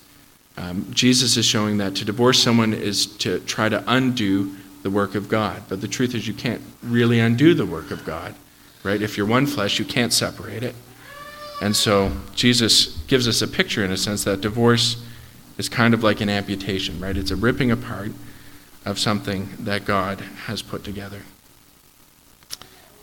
um, 0.56 0.87
Jesus 0.92 1.37
is 1.37 1.44
showing 1.44 1.78
that 1.78 1.96
to 1.96 2.04
divorce 2.04 2.42
someone 2.42 2.73
is 2.73 3.06
to 3.18 3.40
try 3.40 3.68
to 3.68 3.82
undo 3.87 4.54
the 4.82 4.90
work 4.90 5.14
of 5.14 5.28
God. 5.28 5.62
But 5.68 5.80
the 5.80 5.88
truth 5.88 6.14
is, 6.14 6.28
you 6.28 6.35
can't 6.35 6.62
really 6.82 7.18
undo 7.18 7.54
the 7.54 7.66
work 7.66 7.90
of 7.90 8.04
God. 8.04 8.35
Right? 8.82 9.02
If 9.02 9.16
you're 9.16 9.26
one 9.26 9.46
flesh, 9.46 9.78
you 9.78 9.85
can't 9.85 10.12
separate 10.12 10.62
it. 10.62 10.76
And 11.61 11.75
so 11.75 12.12
Jesus 12.35 12.99
gives 13.06 13.26
us 13.26 13.42
a 13.42 13.49
picture, 13.49 13.85
in 13.85 13.90
a 13.90 13.96
sense, 13.96 14.25
that 14.25 14.40
divorce 14.40 15.02
is 15.58 15.68
kind 15.68 15.94
of 15.94 16.04
like 16.04 16.20
an 16.20 16.28
amputation, 16.28 17.00
right? 17.00 17.16
It's 17.16 17.30
a 17.30 17.37
ripping 17.37 17.70
apart 17.70 18.12
of 18.87 18.99
something 18.99 19.49
that 19.59 19.85
God 19.85 20.21
has 20.21 20.62
put 20.62 20.85
together. 20.85 21.23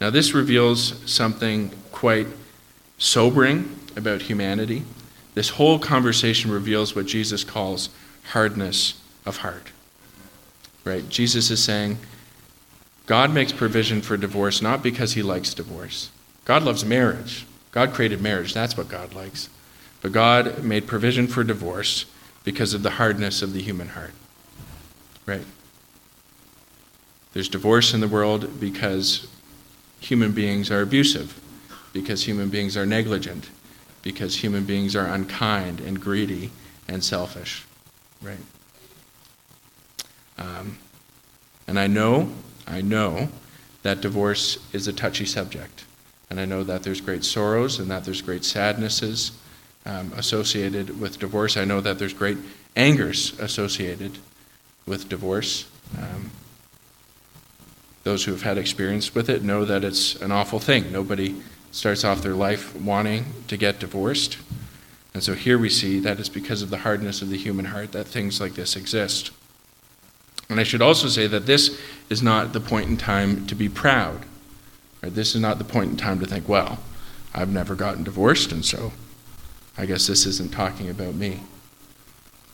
Now, 0.01 0.09
this 0.09 0.33
reveals 0.33 0.99
something 1.09 1.71
quite 1.91 2.27
sobering 2.97 3.79
about 3.95 4.23
humanity. 4.23 4.83
This 5.35 5.49
whole 5.49 5.77
conversation 5.77 6.51
reveals 6.51 6.95
what 6.95 7.05
Jesus 7.05 7.43
calls 7.43 7.89
hardness 8.31 8.99
of 9.25 9.37
heart. 9.37 9.71
Right? 10.85 11.07
Jesus 11.09 11.51
is 11.51 11.63
saying, 11.63 11.97
God 13.05 13.33
makes 13.33 13.51
provision 13.51 14.01
for 14.01 14.15
divorce 14.15 14.61
not 14.61 14.81
because 14.81 15.13
he 15.13 15.21
likes 15.21 15.53
divorce. 15.53 16.09
God 16.45 16.63
loves 16.63 16.85
marriage. 16.85 17.45
God 17.71 17.93
created 17.93 18.21
marriage. 18.21 18.53
That's 18.53 18.77
what 18.77 18.87
God 18.87 19.13
likes. 19.13 19.49
But 20.01 20.13
God 20.13 20.63
made 20.63 20.87
provision 20.87 21.27
for 21.27 21.43
divorce 21.43 22.05
because 22.43 22.73
of 22.73 22.83
the 22.83 22.91
hardness 22.91 23.41
of 23.41 23.53
the 23.53 23.61
human 23.61 23.89
heart. 23.89 24.13
Right? 25.25 25.45
There's 27.33 27.49
divorce 27.49 27.93
in 27.93 27.99
the 27.99 28.07
world 28.07 28.59
because 28.59 29.27
human 29.99 30.31
beings 30.31 30.69
are 30.71 30.81
abusive, 30.81 31.39
because 31.91 32.23
human 32.27 32.49
beings 32.49 32.77
are 32.77 32.85
negligent, 32.85 33.49
because 34.01 34.37
human 34.37 34.65
beings 34.65 34.95
are 34.95 35.07
unkind 35.07 35.79
and 35.79 35.99
greedy 35.99 36.51
and 36.87 37.03
selfish. 37.03 37.65
Right? 38.21 38.37
Um, 40.37 40.77
and 41.67 41.79
I 41.79 41.87
know, 41.87 42.31
I 42.67 42.81
know 42.81 43.29
that 43.83 44.01
divorce 44.01 44.57
is 44.73 44.87
a 44.87 44.93
touchy 44.93 45.25
subject. 45.25 45.85
And 46.29 46.39
I 46.39 46.45
know 46.45 46.63
that 46.63 46.83
there's 46.83 47.01
great 47.01 47.23
sorrows 47.23 47.79
and 47.79 47.91
that 47.91 48.05
there's 48.05 48.21
great 48.21 48.43
sadnesses 48.43 49.31
um, 49.85 50.11
associated 50.15 50.99
with 50.99 51.19
divorce. 51.19 51.57
I 51.57 51.65
know 51.65 51.81
that 51.81 51.99
there's 51.99 52.13
great 52.13 52.37
angers 52.75 53.37
associated 53.39 54.17
with 54.85 55.09
divorce. 55.09 55.69
Um, 55.97 56.31
those 58.03 58.25
who 58.25 58.31
have 58.31 58.43
had 58.43 58.57
experience 58.57 59.15
with 59.15 59.29
it 59.29 59.43
know 59.43 59.65
that 59.65 59.83
it's 59.83 60.15
an 60.15 60.31
awful 60.31 60.59
thing. 60.59 60.91
Nobody 60.91 61.41
starts 61.71 62.03
off 62.03 62.21
their 62.21 62.35
life 62.35 62.75
wanting 62.75 63.25
to 63.47 63.57
get 63.57 63.79
divorced. 63.79 64.37
And 65.13 65.23
so 65.23 65.33
here 65.33 65.57
we 65.57 65.69
see 65.69 65.99
that 65.99 66.19
it's 66.19 66.29
because 66.29 66.61
of 66.61 66.69
the 66.69 66.79
hardness 66.79 67.21
of 67.21 67.29
the 67.29 67.37
human 67.37 67.65
heart 67.65 67.91
that 67.93 68.07
things 68.07 68.41
like 68.41 68.53
this 68.53 68.75
exist. 68.75 69.31
And 70.49 70.59
I 70.59 70.63
should 70.63 70.81
also 70.81 71.07
say 71.07 71.27
that 71.27 71.45
this 71.45 71.79
is 72.09 72.21
not 72.21 72.53
the 72.53 72.59
point 72.59 72.89
in 72.89 72.97
time 72.97 73.47
to 73.47 73.55
be 73.55 73.69
proud. 73.69 74.25
Right? 75.01 75.13
This 75.13 75.35
is 75.35 75.41
not 75.41 75.57
the 75.57 75.63
point 75.63 75.91
in 75.91 75.97
time 75.97 76.19
to 76.19 76.25
think, 76.25 76.49
well, 76.49 76.79
I've 77.33 77.51
never 77.51 77.73
gotten 77.73 78.03
divorced, 78.03 78.51
and 78.51 78.63
so 78.63 78.91
I 79.77 79.85
guess 79.85 80.05
this 80.05 80.25
isn't 80.25 80.51
talking 80.51 80.89
about 80.89 81.15
me. 81.15 81.39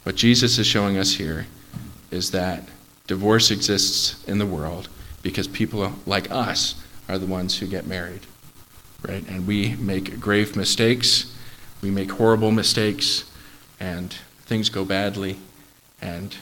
What 0.03 0.15
Jesus 0.15 0.57
is 0.57 0.65
showing 0.65 0.97
us 0.97 1.15
here 1.15 1.47
is 2.11 2.31
that 2.31 2.63
divorce 3.07 3.51
exists 3.51 4.23
in 4.25 4.37
the 4.37 4.45
world 4.45 4.87
because 5.21 5.47
people 5.47 5.93
like 6.05 6.29
us 6.31 6.75
are 7.07 7.17
the 7.17 7.25
ones 7.25 7.59
who 7.59 7.67
get 7.67 7.87
married. 7.87 8.21
Right? 9.07 9.27
And 9.27 9.47
we 9.47 9.75
make 9.75 10.19
grave 10.19 10.55
mistakes, 10.55 11.35
we 11.81 11.89
make 11.89 12.11
horrible 12.11 12.51
mistakes, 12.51 13.29
and 13.79 14.13
things 14.45 14.69
go 14.69 14.83
badly, 14.83 15.37
and 16.01 16.35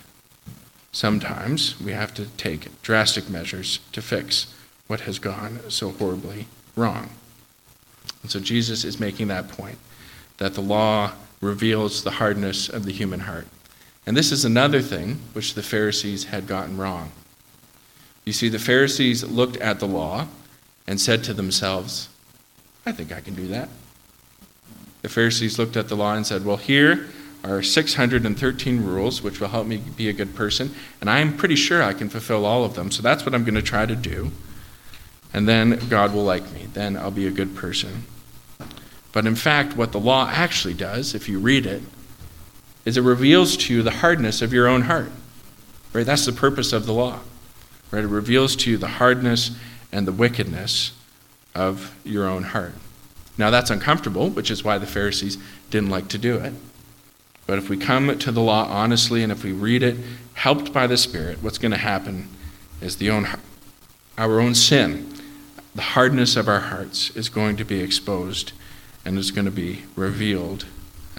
sometimes 0.91 1.79
we 1.79 1.91
have 1.91 2.13
to 2.15 2.25
take 2.37 2.81
drastic 2.81 3.29
measures 3.29 3.79
to 3.91 4.01
fix 4.01 4.53
what 4.87 5.01
has 5.01 5.19
gone 5.19 5.59
so 5.69 5.91
horribly 5.91 6.47
wrong. 6.75 7.09
And 8.23 8.31
so 8.31 8.39
Jesus 8.39 8.83
is 8.83 8.99
making 8.99 9.27
that 9.27 9.49
point 9.49 9.77
that 10.37 10.53
the 10.53 10.61
law 10.61 11.11
reveals 11.41 12.03
the 12.03 12.11
hardness 12.11 12.69
of 12.69 12.85
the 12.85 12.91
human 12.91 13.21
heart. 13.21 13.47
And 14.05 14.15
this 14.15 14.31
is 14.31 14.45
another 14.45 14.81
thing 14.81 15.19
which 15.33 15.53
the 15.53 15.63
Pharisees 15.63 16.25
had 16.25 16.47
gotten 16.47 16.77
wrong. 16.77 17.11
You 18.27 18.33
see, 18.33 18.49
the 18.49 18.59
Pharisees 18.59 19.23
looked 19.23 19.57
at 19.57 19.79
the 19.79 19.87
law 19.87 20.27
and 20.85 20.99
said 20.99 21.23
to 21.23 21.33
themselves, 21.33 22.09
I 22.85 22.91
think 22.91 23.11
I 23.11 23.21
can 23.21 23.33
do 23.33 23.47
that. 23.47 23.69
The 25.01 25.09
Pharisees 25.09 25.57
looked 25.57 25.77
at 25.77 25.87
the 25.87 25.95
law 25.95 26.13
and 26.13 26.27
said, 26.27 26.45
Well, 26.45 26.57
here 26.57 27.07
are 27.43 27.63
613 27.63 28.83
rules 28.83 29.21
which 29.21 29.39
will 29.39 29.47
help 29.47 29.65
me 29.65 29.77
be 29.77 30.09
a 30.09 30.13
good 30.13 30.35
person, 30.35 30.75
and 31.01 31.09
I 31.09 31.19
am 31.19 31.35
pretty 31.37 31.55
sure 31.55 31.81
I 31.81 31.93
can 31.93 32.09
fulfill 32.09 32.45
all 32.45 32.65
of 32.65 32.75
them, 32.75 32.91
so 32.91 33.01
that's 33.01 33.25
what 33.25 33.33
I'm 33.33 33.43
going 33.43 33.55
to 33.55 33.61
try 33.61 33.85
to 33.85 33.95
do 33.95 34.31
and 35.33 35.47
then 35.47 35.77
God 35.89 36.13
will 36.13 36.23
like 36.23 36.51
me. 36.51 36.67
Then 36.73 36.97
I'll 36.97 37.11
be 37.11 37.27
a 37.27 37.31
good 37.31 37.55
person. 37.55 38.03
But 39.11 39.25
in 39.25 39.35
fact, 39.35 39.75
what 39.75 39.91
the 39.91 39.99
law 39.99 40.27
actually 40.29 40.73
does, 40.73 41.15
if 41.15 41.27
you 41.27 41.39
read 41.39 41.65
it, 41.65 41.81
is 42.85 42.97
it 42.97 43.01
reveals 43.01 43.57
to 43.57 43.73
you 43.73 43.83
the 43.83 43.91
hardness 43.91 44.41
of 44.41 44.53
your 44.53 44.67
own 44.67 44.83
heart. 44.83 45.11
Right? 45.93 46.05
That's 46.05 46.25
the 46.25 46.31
purpose 46.31 46.73
of 46.73 46.85
the 46.85 46.93
law. 46.93 47.19
Right? 47.91 48.03
It 48.03 48.07
reveals 48.07 48.55
to 48.57 48.71
you 48.71 48.77
the 48.77 48.87
hardness 48.87 49.57
and 49.91 50.07
the 50.07 50.11
wickedness 50.11 50.91
of 51.55 51.95
your 52.03 52.27
own 52.27 52.43
heart. 52.43 52.73
Now 53.37 53.49
that's 53.49 53.69
uncomfortable, 53.69 54.29
which 54.29 54.51
is 54.51 54.63
why 54.63 54.77
the 54.77 54.87
Pharisees 54.87 55.37
didn't 55.69 55.89
like 55.89 56.07
to 56.09 56.17
do 56.17 56.35
it. 56.37 56.53
But 57.45 57.57
if 57.57 57.69
we 57.69 57.77
come 57.77 58.17
to 58.17 58.31
the 58.31 58.41
law 58.41 58.65
honestly 58.67 59.23
and 59.23 59.31
if 59.31 59.43
we 59.43 59.51
read 59.51 59.83
it 59.83 59.97
helped 60.33 60.73
by 60.73 60.87
the 60.87 60.97
Spirit, 60.97 61.41
what's 61.41 61.57
going 61.57 61.71
to 61.71 61.77
happen 61.77 62.27
is 62.81 62.97
the 62.97 63.09
own, 63.09 63.27
our 64.17 64.39
own 64.39 64.53
sin 64.53 65.17
the 65.77 65.83
hardness 65.83 66.35
of 66.35 66.47
our 66.47 66.59
hearts 66.59 67.11
is 67.11 67.29
going 67.29 67.55
to 67.55 67.63
be 67.63 67.81
exposed 67.81 68.51
and 69.05 69.15
is 69.15 69.29
going 69.29 69.45
to 69.45 69.51
be 69.51 69.83
revealed 69.95 70.65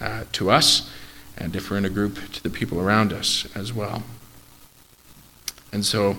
uh, 0.01 0.25
to 0.33 0.51
us, 0.51 0.91
and 1.37 1.55
if 1.55 1.71
we're 1.71 1.79
in 1.79 1.85
a 1.85 1.91
group, 1.91 2.19
to 2.33 2.43
the 2.43 2.51
people 2.51 2.81
around 2.81 3.13
us 3.13 3.47
as 3.55 3.73
well. 3.73 4.03
And 5.73 5.87
so, 5.87 6.17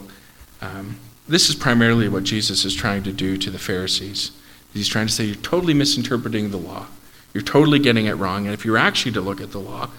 um, 0.62 1.00
this 1.28 1.50
is 1.50 1.56
primarily 1.56 2.10
what 2.10 2.24
Jesus 2.24 2.66
is 2.66 2.74
trying 2.74 3.04
to 3.04 3.14
do 3.14 3.38
to 3.38 3.50
the 3.50 3.60
Pharisees. 3.60 4.32
He's 4.74 4.88
trying 4.88 5.08
to 5.08 5.14
say, 5.14 5.26
You're 5.26 5.36
totally 5.36 5.74
misinterpreting 5.74 6.52
the 6.52 6.58
law. 6.58 6.88
You're 7.34 7.44
totally 7.44 7.80
getting 7.80 8.08
it 8.08 8.14
wrong. 8.14 8.46
And 8.46 8.54
if 8.54 8.66
you 8.66 8.72
were 8.72 8.78
actually 8.78 9.12
to 9.14 9.22
look 9.22 9.40
at 9.40 9.52
the 9.52 9.60
law, 9.60 9.90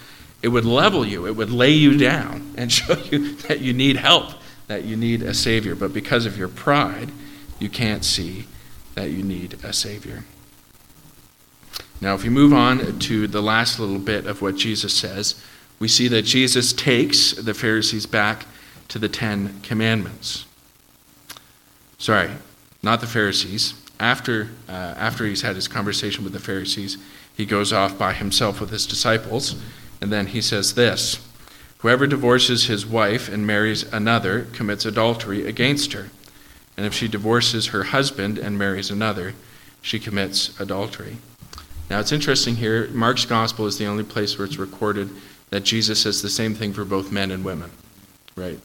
it 0.43 0.49
would 0.49 0.65
level 0.65 1.07
you, 1.07 1.27
it 1.27 1.37
would 1.37 1.51
lay 1.51 1.71
you 1.71 1.97
down 1.97 2.55
and 2.57 2.73
show 2.73 2.95
you 3.11 3.37
that 3.37 3.61
you 3.61 3.73
need 3.73 3.97
help, 3.97 4.33
that 4.67 4.85
you 4.85 4.97
need 4.97 5.23
a 5.23 5.35
Savior. 5.35 5.75
But 5.75 5.93
because 5.93 6.27
of 6.27 6.37
your 6.37 6.49
pride, 6.49 7.11
you 7.59 7.69
can't 7.69 8.05
see 8.05 8.47
that 8.95 9.11
you 9.11 9.23
need 9.23 9.63
a 9.63 9.73
Savior. 9.73 10.25
Now, 12.01 12.15
if 12.15 12.23
we 12.23 12.31
move 12.31 12.53
on 12.53 12.99
to 13.01 13.27
the 13.27 13.43
last 13.43 13.79
little 13.79 13.99
bit 13.99 14.27
of 14.27 14.41
what 14.41 14.57
Jesus 14.57 14.95
says, 14.95 15.43
we 15.79 15.87
see 15.87 16.09
that 16.09 16.23
Jesus 16.23 16.73
takes 16.73 17.33
the 17.33 17.55
Pharisees 17.55 18.07
back 18.07 18.47
to 18.89 18.99
the 18.99 19.09
Ten 19.09 19.61
Commandments. 19.63 20.47
Sorry, 22.01 22.31
not 22.83 23.03
the 23.03 23.07
Pharisees. 23.07 23.75
After, 24.01 24.49
uh, 24.67 24.73
after 24.73 25.27
he's 25.27 25.43
had 25.43 25.55
his 25.55 25.69
conversation 25.69 26.25
with 26.25 26.33
the 26.33 26.41
Pharisees, 26.41 26.97
he 27.37 27.45
goes 27.45 27.75
off 27.75 27.99
by 27.99 28.15
himself 28.15 28.59
with 28.59 28.71
his 28.71 28.87
disciples, 28.87 29.55
and 30.01 30.11
then 30.11 30.29
he 30.29 30.41
says 30.41 30.75
this 30.75 31.21
Whoever 31.81 32.07
divorces 32.07 32.65
his 32.65 32.87
wife 32.87 33.29
and 33.29 33.47
marries 33.47 33.83
another 33.93 34.47
commits 34.55 34.87
adultery 34.87 35.47
against 35.47 35.93
her. 35.93 36.09
And 36.75 36.87
if 36.87 36.95
she 36.95 37.07
divorces 37.07 37.67
her 37.67 37.85
husband 37.85 38.39
and 38.39 38.59
marries 38.59 38.91
another, 38.91 39.35
she 39.83 39.99
commits 39.99 40.59
adultery. 40.59 41.19
Now 41.91 42.01
it's 42.01 42.13
interesting 42.13 42.57
here, 42.57 42.89
Mark's 42.89 43.27
gospel 43.27 43.67
is 43.67 43.77
the 43.77 43.87
only 43.87 44.05
place 44.05 44.39
where 44.39 44.47
it's 44.47 44.57
recorded 44.57 45.11
that 45.51 45.65
Jesus 45.65 46.01
says 46.01 46.23
the 46.23 46.31
same 46.31 46.55
thing 46.55 46.73
for 46.73 46.87
both 46.87 47.13
men 47.13 47.31
and 47.31 47.45
women. 47.45 47.71
Right? 48.37 48.59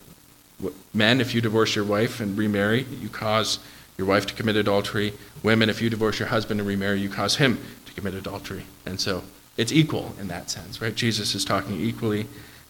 Men, 0.93 1.19
if 1.19 1.35
you 1.35 1.41
divorce 1.41 1.75
your 1.75 1.85
wife 1.85 2.19
and 2.19 2.37
remarry, 2.37 2.85
you 3.01 3.09
cause 3.09 3.59
your 3.97 4.07
wife 4.07 4.25
to 4.27 4.33
commit 4.33 4.55
adultery. 4.55 5.13
Women, 5.43 5.69
if 5.69 5.81
you 5.81 5.89
divorce 5.89 6.19
your 6.19 6.29
husband 6.29 6.59
and 6.59 6.67
remarry, 6.67 6.99
you 6.99 7.09
cause 7.09 7.37
him 7.37 7.59
to 7.85 7.93
commit 7.93 8.13
adultery. 8.13 8.65
And 8.85 8.99
so 8.99 9.23
it's 9.57 9.71
equal 9.71 10.15
in 10.19 10.27
that 10.27 10.49
sense, 10.49 10.81
right? 10.81 10.95
Jesus 10.95 11.35
is 11.35 11.45
talking 11.45 11.79
equally 11.79 12.27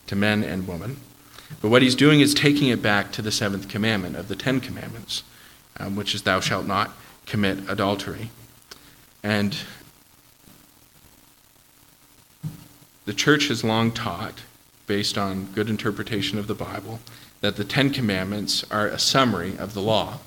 to 0.08 0.16
men 0.16 0.44
and 0.44 0.68
women. 0.68 0.98
But 1.62 1.70
what 1.70 1.82
he's 1.82 1.96
doing 1.96 2.22
is 2.22 2.34
taking 2.34 2.70
it 2.70 2.82
back 2.82 3.12
to 3.14 3.22
the 3.22 3.32
seventh 3.32 3.70
commandment 3.70 4.16
of 4.16 4.28
the 4.28 4.36
Ten 4.36 4.60
Commandments, 4.60 5.24
um, 5.80 5.96
which 5.96 6.16
is, 6.16 6.24
Thou 6.24 6.40
shalt 6.40 6.66
not 6.66 6.92
commit 7.26 7.70
adultery. 7.70 8.30
And 9.24 9.58
the 13.06 13.14
church 13.14 13.48
has 13.48 13.64
long 13.64 13.92
taught, 13.92 14.42
based 14.88 15.18
on 15.18 15.46
good 15.54 15.70
interpretation 15.70 16.38
of 16.38 16.48
the 16.48 16.56
Bible, 16.56 17.00
that 17.46 17.58
the 17.58 17.64
Ten 17.64 17.92
Commandments 17.92 18.66
are 18.72 18.88
a 18.88 18.98
summary 18.98 19.56
of 19.60 19.76
the 19.76 19.82
law. 19.82 20.18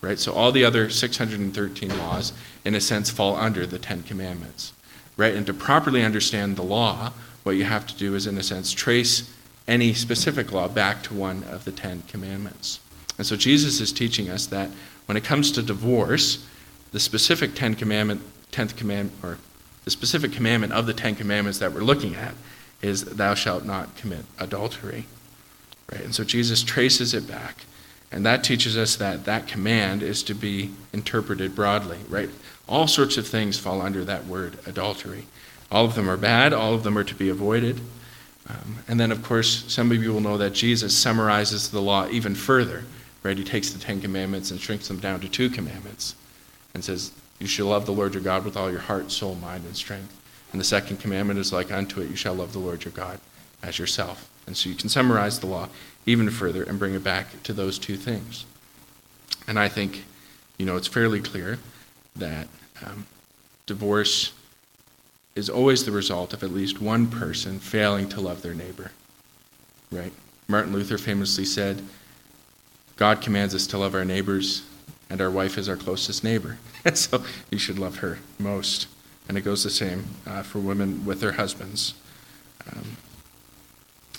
Right? 0.00 0.18
So 0.18 0.32
all 0.32 0.52
the 0.52 0.64
other 0.64 0.88
613 0.88 1.98
laws, 1.98 2.32
in 2.64 2.74
a 2.74 2.80
sense, 2.80 3.10
fall 3.10 3.36
under 3.36 3.66
the 3.66 3.78
Ten 3.78 4.02
Commandments. 4.02 4.72
Right? 5.18 5.34
And 5.34 5.44
to 5.44 5.52
properly 5.52 6.02
understand 6.02 6.56
the 6.56 6.62
law, 6.62 7.12
what 7.42 7.56
you 7.56 7.64
have 7.64 7.86
to 7.88 7.96
do 7.96 8.14
is, 8.14 8.26
in 8.26 8.38
a 8.38 8.42
sense, 8.42 8.72
trace 8.72 9.30
any 9.68 9.92
specific 9.92 10.50
law 10.50 10.66
back 10.66 11.02
to 11.02 11.14
one 11.14 11.44
of 11.44 11.66
the 11.66 11.72
Ten 11.72 12.04
Commandments. 12.08 12.80
And 13.18 13.26
so 13.26 13.36
Jesus 13.36 13.78
is 13.78 13.92
teaching 13.92 14.30
us 14.30 14.46
that 14.46 14.70
when 15.04 15.18
it 15.18 15.24
comes 15.24 15.52
to 15.52 15.62
divorce, 15.62 16.46
the 16.92 17.00
specific 17.00 17.54
Ten 17.54 17.74
Commandment, 17.74 18.22
tenth 18.50 18.76
commandment, 18.76 19.22
or 19.22 19.36
the 19.84 19.90
specific 19.90 20.32
commandment 20.32 20.72
of 20.72 20.86
the 20.86 20.94
Ten 20.94 21.16
Commandments 21.16 21.58
that 21.58 21.74
we're 21.74 21.82
looking 21.82 22.14
at 22.14 22.34
is, 22.80 23.04
"Thou 23.04 23.34
shalt 23.34 23.66
not 23.66 23.94
commit 23.94 24.24
adultery." 24.38 25.06
Right? 25.90 26.02
And 26.02 26.14
so 26.14 26.24
Jesus 26.24 26.62
traces 26.62 27.14
it 27.14 27.26
back. 27.26 27.64
And 28.12 28.26
that 28.26 28.44
teaches 28.44 28.76
us 28.76 28.96
that 28.96 29.24
that 29.24 29.48
command 29.48 30.02
is 30.02 30.22
to 30.24 30.34
be 30.34 30.70
interpreted 30.92 31.54
broadly, 31.54 31.98
right? 32.08 32.28
All 32.68 32.86
sorts 32.86 33.16
of 33.16 33.26
things 33.26 33.58
fall 33.58 33.80
under 33.80 34.04
that 34.04 34.26
word 34.26 34.58
adultery. 34.66 35.26
All 35.70 35.86
of 35.86 35.94
them 35.94 36.10
are 36.10 36.18
bad, 36.18 36.52
all 36.52 36.74
of 36.74 36.82
them 36.82 36.98
are 36.98 37.04
to 37.04 37.14
be 37.14 37.30
avoided. 37.30 37.80
Um, 38.48 38.78
and 38.86 39.00
then, 39.00 39.12
of 39.12 39.22
course, 39.22 39.64
some 39.72 39.90
of 39.90 40.02
you 40.02 40.12
will 40.12 40.20
know 40.20 40.36
that 40.36 40.52
Jesus 40.52 40.96
summarizes 40.96 41.70
the 41.70 41.80
law 41.80 42.06
even 42.08 42.34
further, 42.34 42.84
right? 43.22 43.38
He 43.38 43.44
takes 43.44 43.70
the 43.70 43.78
Ten 43.78 44.00
Commandments 44.00 44.50
and 44.50 44.60
shrinks 44.60 44.88
them 44.88 44.98
down 44.98 45.20
to 45.20 45.28
two 45.28 45.48
commandments 45.48 46.14
and 46.74 46.84
says, 46.84 47.12
You 47.38 47.46
shall 47.46 47.66
love 47.66 47.86
the 47.86 47.92
Lord 47.92 48.12
your 48.12 48.22
God 48.22 48.44
with 48.44 48.56
all 48.56 48.70
your 48.70 48.80
heart, 48.80 49.10
soul, 49.10 49.36
mind, 49.36 49.64
and 49.64 49.76
strength. 49.76 50.18
And 50.52 50.60
the 50.60 50.64
second 50.64 50.98
commandment 50.98 51.38
is 51.38 51.52
like 51.52 51.72
unto 51.72 52.02
it, 52.02 52.10
You 52.10 52.16
shall 52.16 52.34
love 52.34 52.52
the 52.52 52.58
Lord 52.58 52.84
your 52.84 52.92
God 52.92 53.20
as 53.62 53.78
yourself. 53.78 54.28
And 54.46 54.56
so 54.56 54.68
you 54.68 54.74
can 54.74 54.88
summarize 54.88 55.40
the 55.40 55.46
law 55.46 55.68
even 56.06 56.30
further 56.30 56.62
and 56.62 56.78
bring 56.78 56.94
it 56.94 57.04
back 57.04 57.42
to 57.44 57.52
those 57.52 57.78
two 57.78 57.96
things. 57.96 58.44
And 59.46 59.58
I 59.58 59.68
think, 59.68 60.04
you 60.58 60.66
know, 60.66 60.76
it's 60.76 60.88
fairly 60.88 61.20
clear 61.20 61.58
that 62.16 62.48
um, 62.84 63.06
divorce 63.66 64.32
is 65.34 65.48
always 65.48 65.84
the 65.84 65.92
result 65.92 66.32
of 66.32 66.42
at 66.42 66.50
least 66.50 66.80
one 66.80 67.06
person 67.06 67.58
failing 67.58 68.08
to 68.10 68.20
love 68.20 68.42
their 68.42 68.54
neighbor. 68.54 68.90
Right? 69.90 70.12
Martin 70.48 70.72
Luther 70.72 70.98
famously 70.98 71.44
said, 71.44 71.82
God 72.96 73.20
commands 73.20 73.54
us 73.54 73.66
to 73.68 73.78
love 73.78 73.94
our 73.94 74.04
neighbors, 74.04 74.64
and 75.08 75.20
our 75.20 75.30
wife 75.30 75.56
is 75.56 75.68
our 75.68 75.76
closest 75.76 76.22
neighbor. 76.22 76.58
so 76.94 77.24
you 77.50 77.58
should 77.58 77.78
love 77.78 77.98
her 77.98 78.18
most. 78.38 78.86
And 79.28 79.38
it 79.38 79.42
goes 79.42 79.64
the 79.64 79.70
same 79.70 80.04
uh, 80.26 80.42
for 80.42 80.58
women 80.58 81.04
with 81.04 81.20
their 81.20 81.32
husbands. 81.32 81.94
Um, 82.70 82.96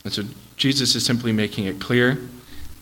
and 0.04 0.13
so 0.13 0.24
Jesus 0.58 0.96
is 0.96 1.06
simply 1.06 1.32
making 1.32 1.66
it 1.66 1.80
clear 1.80 2.20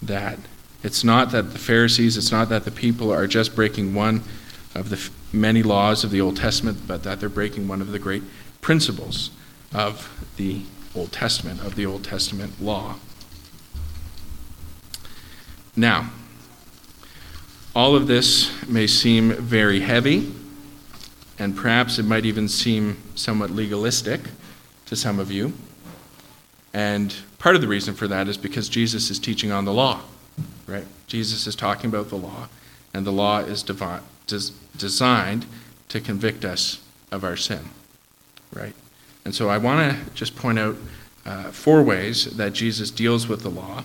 that 0.02 0.40
it's 0.84 1.04
not 1.04 1.32
that 1.32 1.52
the 1.54 1.60
Pharisees, 1.60 2.18
it's 2.18 2.32
not 2.32 2.50
that 2.50 2.66
the 2.66 2.72
people 2.72 3.14
are 3.14 3.28
just 3.28 3.56
breaking 3.56 3.94
one 3.94 4.24
of 4.74 4.90
the 4.90 5.10
many 5.32 5.62
laws 5.64 6.04
of 6.04 6.12
the 6.12 6.22
Old 6.22 6.38
Testament, 6.38 6.80
but 6.88 7.04
that 7.04 7.20
they're 7.20 7.30
breaking 7.30 7.68
one 7.68 7.82
of 7.82 7.92
the 7.92 8.00
great 8.00 8.24
principles 8.62 9.30
of 9.74 10.10
the 10.38 10.64
Old 10.96 11.12
Testament, 11.12 11.62
of 11.62 11.76
the 11.76 11.86
Old 11.86 12.04
Testament 12.04 12.62
law. 12.62 12.96
Now, 15.76 16.10
all 17.76 17.96
of 17.96 18.08
this 18.08 18.52
may 18.68 18.88
seem 18.88 19.32
very 19.34 19.80
heavy, 19.82 20.32
and 21.40 21.56
perhaps 21.56 21.98
it 22.00 22.04
might 22.04 22.26
even 22.26 22.50
seem 22.50 22.98
somewhat 23.16 23.52
legalistic 23.52 24.22
to 24.88 24.96
some 24.96 25.20
of 25.20 25.32
you. 25.32 25.54
And 26.74 27.14
part 27.38 27.56
of 27.56 27.62
the 27.62 27.68
reason 27.68 27.94
for 27.94 28.08
that 28.08 28.28
is 28.28 28.38
because 28.38 28.70
Jesus 28.70 29.10
is 29.10 29.20
teaching 29.20 29.52
on 29.52 29.66
the 29.66 29.74
law, 29.74 30.02
right? 30.68 30.86
Jesus 31.08 31.48
is 31.48 31.56
talking 31.56 31.90
about 31.90 32.10
the 32.10 32.16
law, 32.16 32.48
and 32.94 33.06
the 33.06 33.12
law 33.12 33.40
is 33.40 33.64
devi- 33.64 34.04
des- 34.28 34.54
designed 34.78 35.46
to 35.90 36.00
convict 36.00 36.46
us 36.46 36.82
of 37.12 37.24
our 37.24 37.36
sin, 37.36 37.66
right? 38.54 38.74
And 39.26 39.36
so 39.36 39.50
I 39.50 39.58
want 39.58 39.92
to 39.92 40.14
just 40.14 40.36
point 40.36 40.58
out 40.58 40.78
uh, 41.26 41.52
four 41.52 41.84
ways 41.84 42.26
that 42.38 42.54
Jesus 42.54 42.90
deals 42.90 43.28
with 43.28 43.42
the 43.42 43.50
law. 43.50 43.84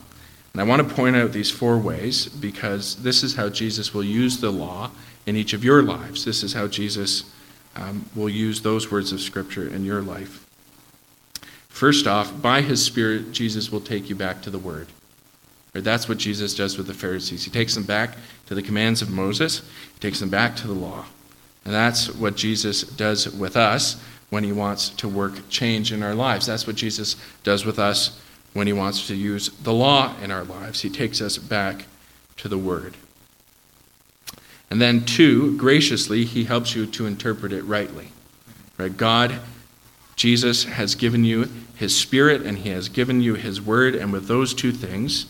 And 0.53 0.61
I 0.61 0.65
want 0.65 0.89
to 0.89 0.95
point 0.95 1.17
out 1.17 1.33
these 1.33 1.51
four 1.51 1.77
ways 1.77 2.27
because 2.29 2.97
this 3.03 3.23
is 3.23 3.35
how 3.35 3.51
Jesus 3.51 3.93
will 3.93 4.05
use 4.05 4.41
the 4.41 4.51
law 4.51 4.91
in 5.27 5.37
each 5.37 5.53
of 5.53 5.63
your 5.63 5.83
lives. 5.83 6.25
This 6.25 6.43
is 6.43 6.55
how 6.55 6.67
Jesus 6.67 7.25
um, 7.75 8.07
will 8.15 8.31
use 8.31 8.63
those 8.63 8.91
words 8.91 9.13
of 9.13 9.21
Scripture 9.21 9.69
in 9.69 9.85
your 9.85 10.01
life. 10.01 10.46
First 11.77 12.07
off, 12.07 12.41
by 12.41 12.63
his 12.63 12.83
Spirit, 12.83 13.33
Jesus 13.33 13.71
will 13.71 13.83
take 13.83 14.09
you 14.09 14.17
back 14.17 14.41
to 14.41 14.49
the 14.49 14.59
Word. 14.59 14.87
Or 15.75 15.83
that's 15.83 16.09
what 16.09 16.17
Jesus 16.17 16.55
does 16.55 16.79
with 16.79 16.87
the 16.87 16.95
Pharisees. 16.95 17.45
He 17.45 17.51
takes 17.51 17.75
them 17.75 17.85
back 17.85 18.17
to 18.47 18.55
the 18.55 18.63
commands 18.63 19.03
of 19.03 19.11
Moses, 19.11 19.61
he 19.93 20.01
takes 20.01 20.19
them 20.19 20.31
back 20.31 20.57
to 20.57 20.67
the 20.67 20.73
law. 20.73 21.05
And 21.67 21.75
that's 21.75 22.09
what 22.15 22.35
Jesus 22.35 22.81
does 22.81 23.29
with 23.29 23.59
us 23.59 24.03
when 24.31 24.43
he 24.43 24.53
wants 24.53 24.89
to 24.89 25.07
work 25.07 25.51
change 25.51 25.93
in 25.93 26.03
our 26.03 26.15
lives. 26.15 26.47
That's 26.47 26.67
what 26.67 26.77
Jesus 26.77 27.15
does 27.45 27.67
with 27.67 27.79
us 27.79 28.19
when 28.55 28.67
he 28.67 28.73
wants 28.73 29.07
to 29.09 29.15
use 29.15 29.51
the 29.51 29.75
law 29.75 30.15
in 30.23 30.31
our 30.31 30.45
lives. 30.45 30.81
He 30.81 30.89
takes 30.89 31.21
us 31.21 31.37
back 31.37 31.85
to 32.39 32.49
the 32.49 32.57
Word. 32.57 32.97
And 34.71 34.81
then, 34.81 35.05
two, 35.05 35.59
graciously, 35.59 36.25
he 36.25 36.45
helps 36.45 36.75
you 36.75 36.87
to 36.87 37.05
interpret 37.05 37.53
it 37.53 37.65
rightly. 37.65 38.13
Right? 38.79 38.97
God 38.97 39.41
Jesus 40.17 40.65
has 40.65 40.95
given 40.95 41.25
you 41.25 41.49
his 41.77 41.95
spirit 41.95 42.43
and 42.43 42.59
he 42.59 42.71
has 42.71 42.89
given 42.89 43.21
you 43.21 43.35
his 43.35 43.61
word, 43.61 43.95
and 43.95 44.13
with 44.13 44.27
those 44.27 44.55
two 44.55 44.73
things, 44.73 45.27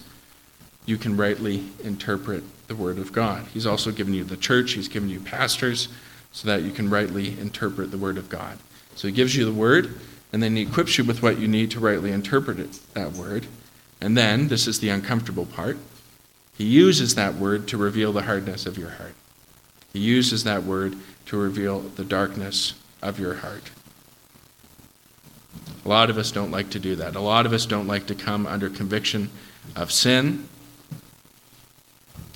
you 0.87 0.97
can 0.97 1.17
rightly 1.17 1.65
interpret 1.83 2.45
the 2.69 2.77
word 2.77 2.99
of 2.99 3.13
God. 3.13 3.47
He's 3.53 3.67
also 3.67 3.91
given 3.91 4.15
you 4.15 4.25
the 4.25 4.37
church, 4.37 4.73
he's 4.73 4.89
given 4.89 5.09
you 5.09 5.21
pastors, 5.21 5.89
so 6.33 6.47
that 6.49 6.63
you 6.63 6.71
can 6.71 6.89
rightly 6.89 7.39
interpret 7.39 7.91
the 7.91 7.99
word 7.99 8.17
of 8.17 8.29
God. 8.29 8.59
So 8.95 9.09
he 9.09 9.13
gives 9.13 9.35
you 9.35 9.45
the 9.45 9.53
word, 9.53 9.99
and 10.33 10.43
then 10.43 10.57
he 10.57 10.63
equips 10.63 10.99
you 10.99 11.05
with 11.05 11.23
what 11.23 11.39
you 11.39 11.49
need 11.49 11.71
to 11.73 11.81
rightly 11.81 12.13
interpret 12.13 12.61
it, 12.61 12.79
that 12.95 13.13
word. 13.13 13.47
And 14.01 14.17
then, 14.17 14.49
this 14.49 14.67
is 14.67 14.81
the 14.81 14.91
uncomfortable 14.91 15.47
part, 15.47 15.79
he 16.57 16.65
uses 16.65 17.15
that 17.15 17.35
word 17.35 17.69
to 17.69 17.77
reveal 17.77 18.13
the 18.13 18.23
hardness 18.23 18.67
of 18.67 18.79
your 18.79 18.91
heart. 18.91 19.15
He 19.93 19.99
uses 19.99 20.45
that 20.45 20.63
word 20.63 20.97
to 21.27 21.37
reveal 21.37 21.81
the 21.81 22.05
darkness 22.05 22.75
of 23.03 23.19
your 23.19 23.35
heart. 23.35 23.71
A 25.87 25.89
lot 25.89 26.11
of 26.11 26.19
us 26.19 26.33
don't 26.33 26.51
like 26.51 26.71
to 26.71 26.81
do 26.81 26.97
that. 26.97 27.15
A 27.15 27.21
lot 27.21 27.47
of 27.47 27.53
us 27.53 27.65
don't 27.65 27.87
like 27.87 28.09
to 28.09 28.17
come 28.17 28.45
under 28.45 28.69
conviction 28.69 29.31
of 29.77 29.93
sin. 29.93 30.49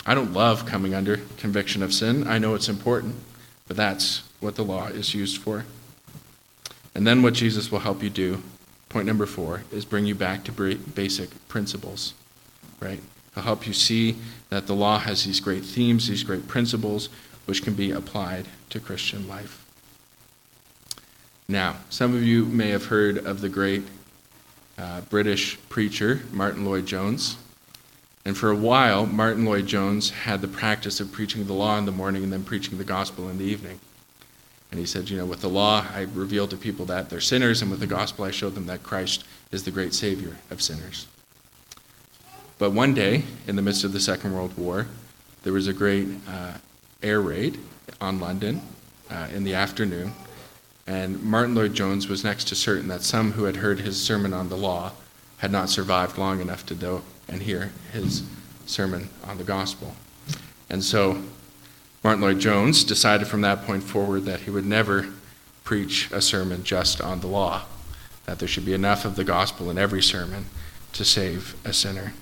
I 0.06 0.14
don't 0.14 0.32
love 0.32 0.66
coming 0.66 0.94
under 0.94 1.16
conviction 1.36 1.82
of 1.82 1.92
sin. 1.92 2.28
I 2.28 2.38
know 2.38 2.54
it's 2.54 2.68
important, 2.68 3.16
but 3.66 3.76
that's 3.76 4.22
what 4.38 4.54
the 4.54 4.62
law 4.62 4.86
is 4.86 5.14
used 5.14 5.38
for. 5.38 5.64
And 6.94 7.04
then 7.04 7.22
what 7.22 7.34
Jesus 7.34 7.72
will 7.72 7.80
help 7.80 8.04
you 8.04 8.10
do, 8.10 8.40
point 8.88 9.08
number 9.08 9.26
four, 9.26 9.64
is 9.72 9.84
bring 9.84 10.06
you 10.06 10.14
back 10.14 10.44
to 10.44 10.52
basic 10.94 11.48
principles, 11.48 12.14
right? 12.78 13.00
He'll 13.34 13.42
help 13.42 13.66
you 13.66 13.72
see 13.72 14.14
that 14.50 14.68
the 14.68 14.76
law 14.76 15.00
has 15.00 15.24
these 15.24 15.40
great 15.40 15.64
themes, 15.64 16.06
these 16.06 16.22
great 16.22 16.46
principles, 16.46 17.08
which 17.46 17.64
can 17.64 17.74
be 17.74 17.90
applied 17.90 18.46
to 18.68 18.78
Christian 18.78 19.26
life. 19.26 19.66
Now, 21.50 21.78
some 21.88 22.14
of 22.14 22.22
you 22.22 22.44
may 22.44 22.68
have 22.68 22.84
heard 22.84 23.18
of 23.18 23.40
the 23.40 23.48
great 23.48 23.82
uh, 24.78 25.00
British 25.00 25.58
preacher, 25.68 26.20
Martyn 26.30 26.64
Lloyd-Jones. 26.64 27.38
And 28.24 28.36
for 28.36 28.52
a 28.52 28.56
while, 28.56 29.04
Martyn 29.04 29.44
Lloyd-Jones 29.44 30.10
had 30.10 30.42
the 30.42 30.46
practice 30.46 31.00
of 31.00 31.10
preaching 31.10 31.48
the 31.48 31.52
law 31.52 31.76
in 31.76 31.86
the 31.86 31.92
morning 31.92 32.22
and 32.22 32.32
then 32.32 32.44
preaching 32.44 32.78
the 32.78 32.84
gospel 32.84 33.28
in 33.28 33.38
the 33.38 33.44
evening. 33.44 33.80
And 34.70 34.78
he 34.78 34.86
said, 34.86 35.10
You 35.10 35.18
know, 35.18 35.26
with 35.26 35.40
the 35.40 35.48
law, 35.48 35.84
I 35.92 36.02
reveal 36.14 36.46
to 36.46 36.56
people 36.56 36.84
that 36.84 37.10
they're 37.10 37.20
sinners, 37.20 37.62
and 37.62 37.70
with 37.72 37.80
the 37.80 37.86
gospel, 37.88 38.24
I 38.24 38.30
show 38.30 38.48
them 38.48 38.66
that 38.66 38.84
Christ 38.84 39.24
is 39.50 39.64
the 39.64 39.72
great 39.72 39.92
Savior 39.92 40.36
of 40.50 40.62
sinners. 40.62 41.08
But 42.58 42.70
one 42.70 42.94
day, 42.94 43.24
in 43.48 43.56
the 43.56 43.62
midst 43.62 43.82
of 43.82 43.92
the 43.92 43.98
Second 43.98 44.34
World 44.34 44.56
War, 44.56 44.86
there 45.42 45.52
was 45.52 45.66
a 45.66 45.72
great 45.72 46.06
uh, 46.28 46.52
air 47.02 47.20
raid 47.20 47.58
on 48.00 48.20
London 48.20 48.62
uh, 49.10 49.26
in 49.34 49.42
the 49.42 49.54
afternoon. 49.54 50.12
And 50.90 51.22
Martyn 51.22 51.54
Lloyd-Jones 51.54 52.08
was 52.08 52.24
next 52.24 52.48
to 52.48 52.56
certain 52.56 52.88
that 52.88 53.02
some 53.02 53.30
who 53.32 53.44
had 53.44 53.54
heard 53.54 53.78
his 53.78 54.02
sermon 54.02 54.32
on 54.34 54.48
the 54.48 54.56
law 54.56 54.90
had 55.38 55.52
not 55.52 55.68
survived 55.68 56.18
long 56.18 56.40
enough 56.40 56.66
to 56.66 56.74
go 56.74 57.02
and 57.28 57.40
hear 57.40 57.70
his 57.92 58.24
sermon 58.66 59.08
on 59.24 59.38
the 59.38 59.44
gospel. 59.44 59.94
And 60.68 60.82
so 60.82 61.22
Martyn 62.02 62.22
Lloyd-Jones 62.22 62.82
decided 62.82 63.28
from 63.28 63.40
that 63.42 63.64
point 63.64 63.84
forward 63.84 64.24
that 64.24 64.40
he 64.40 64.50
would 64.50 64.66
never 64.66 65.06
preach 65.62 66.10
a 66.10 66.20
sermon 66.20 66.64
just 66.64 67.00
on 67.00 67.20
the 67.20 67.28
law, 67.28 67.66
that 68.26 68.40
there 68.40 68.48
should 68.48 68.66
be 68.66 68.74
enough 68.74 69.04
of 69.04 69.14
the 69.14 69.22
gospel 69.22 69.70
in 69.70 69.78
every 69.78 70.02
sermon 70.02 70.46
to 70.94 71.04
save 71.04 71.54
a 71.64 71.72
sinner. 71.72 72.14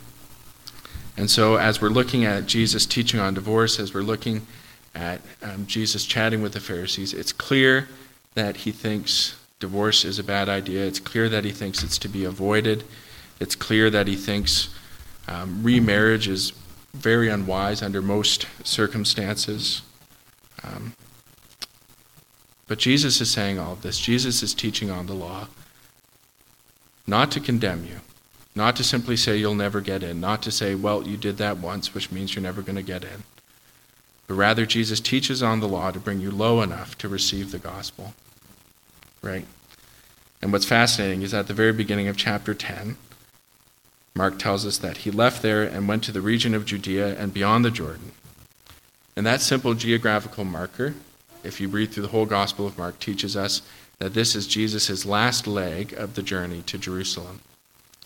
And 1.17 1.31
so, 1.31 1.57
as 1.57 1.81
we're 1.81 1.89
looking 1.89 2.27
at 2.27 2.45
Jesus 2.45 2.85
teaching 2.85 3.19
on 3.19 3.33
divorce, 3.33 3.81
as 3.81 3.95
we're 3.95 4.03
looking 4.03 4.47
at 4.95 5.23
um, 5.43 5.67
Jesus 5.67 6.05
chatting 6.05 6.43
with 6.43 6.53
the 6.53 6.61
Pharisees, 6.61 7.15
it's 7.15 7.33
clear 7.33 7.89
that 8.39 8.59
he 8.59 8.71
thinks 8.71 9.35
divorce 9.59 10.05
is 10.05 10.21
a 10.21 10.23
bad 10.23 10.49
idea. 10.49 10.87
It's 10.87 11.01
clear 11.01 11.29
that 11.29 11.45
he 11.45 11.51
thinks 11.51 11.83
it's 11.83 11.99
to 11.99 12.09
be 12.09 12.25
avoided. 12.25 12.85
It's 13.41 13.57
clear 13.57 13.91
that 13.91 14.07
he 14.07 14.15
thinks 14.15 14.69
um, 15.27 15.61
remarriage 15.65 16.29
is 16.29 16.53
very 16.95 17.29
unwise 17.29 17.83
under 17.83 18.01
most 18.01 18.47
circumstances. 18.63 19.83
Um, 20.63 20.95
but 22.69 22.79
Jesus 22.79 23.21
is 23.21 23.29
saying 23.29 23.59
all 23.59 23.73
of 23.73 23.83
this. 23.83 23.99
Jesus 23.99 24.41
is 24.41 24.55
teaching 24.55 24.89
on 24.89 25.07
the 25.07 25.15
law, 25.15 25.49
not 27.09 27.33
to 27.33 27.41
condemn 27.41 27.85
you, 27.87 28.01
not 28.55 28.77
to 28.77 28.85
simply 28.85 29.17
say 29.17 29.37
you'll 29.37 29.57
never 29.57 29.81
get 29.81 30.05
in, 30.05 30.21
not 30.21 30.43
to 30.43 30.53
say, 30.53 30.77
well, 30.77 31.03
you 31.03 31.17
did 31.17 31.39
that 31.39 31.59
once, 31.59 31.93
which 31.93 32.13
means 32.13 32.37
you're 32.37 32.43
never 32.43 32.63
going 32.63 32.77
to 32.77 32.83
get 32.83 33.03
in. 33.03 33.25
But 34.29 34.35
rather, 34.35 34.65
Jesus 34.65 35.01
teaches 35.01 35.43
on 35.43 35.59
the 35.59 35.67
law 35.67 35.91
to 35.91 35.99
bring 35.99 36.21
you 36.21 36.31
low 36.31 36.63
enough 36.63 36.97
to 36.99 37.09
receive 37.09 37.51
the 37.51 37.59
gospel. 37.59 38.15
Right? 39.23 39.47
And 40.41 40.53
what's 40.53 40.65
fascinating 40.65 41.23
is 41.23 41.35
at 41.35 41.49
the 41.49 41.55
very 41.55 41.73
beginning 41.73 42.09
of 42.09 42.17
chapter 42.17 42.55
10, 42.55 42.97
Mark 44.15 44.39
tells 44.39 44.67
us 44.67 44.79
that 44.79 44.99
he 44.99 45.11
left 45.11 45.43
there 45.43 45.63
and 45.63 45.89
went 45.89 46.05
to 46.05 46.13
the 46.13 46.21
region 46.21 46.55
of 46.55 46.65
Judea 46.65 47.17
and 47.19 47.33
beyond 47.33 47.65
the 47.65 47.71
Jordan. 47.71 48.13
And 49.17 49.27
that 49.27 49.41
simple 49.41 49.75
geographical 49.75 50.45
marker, 50.45 50.95
if 51.43 51.61
you 51.61 51.69
read 51.69 51.91
through 51.91 52.05
the 52.05 52.11
whole 52.11 52.27
Gospel 52.27 52.67
of 52.67 52.79
Mark, 52.79 52.99
teaches 53.01 53.37
us 53.37 53.63
that 53.99 54.15
this 54.15 54.37
is 54.37 54.47
Jesus' 54.47 55.05
last 55.05 55.47
leg 55.47 55.93
of 55.93 56.15
the 56.15 56.23
journey 56.23 56.63
to 56.67 56.79
Jerusalem. 56.79 57.41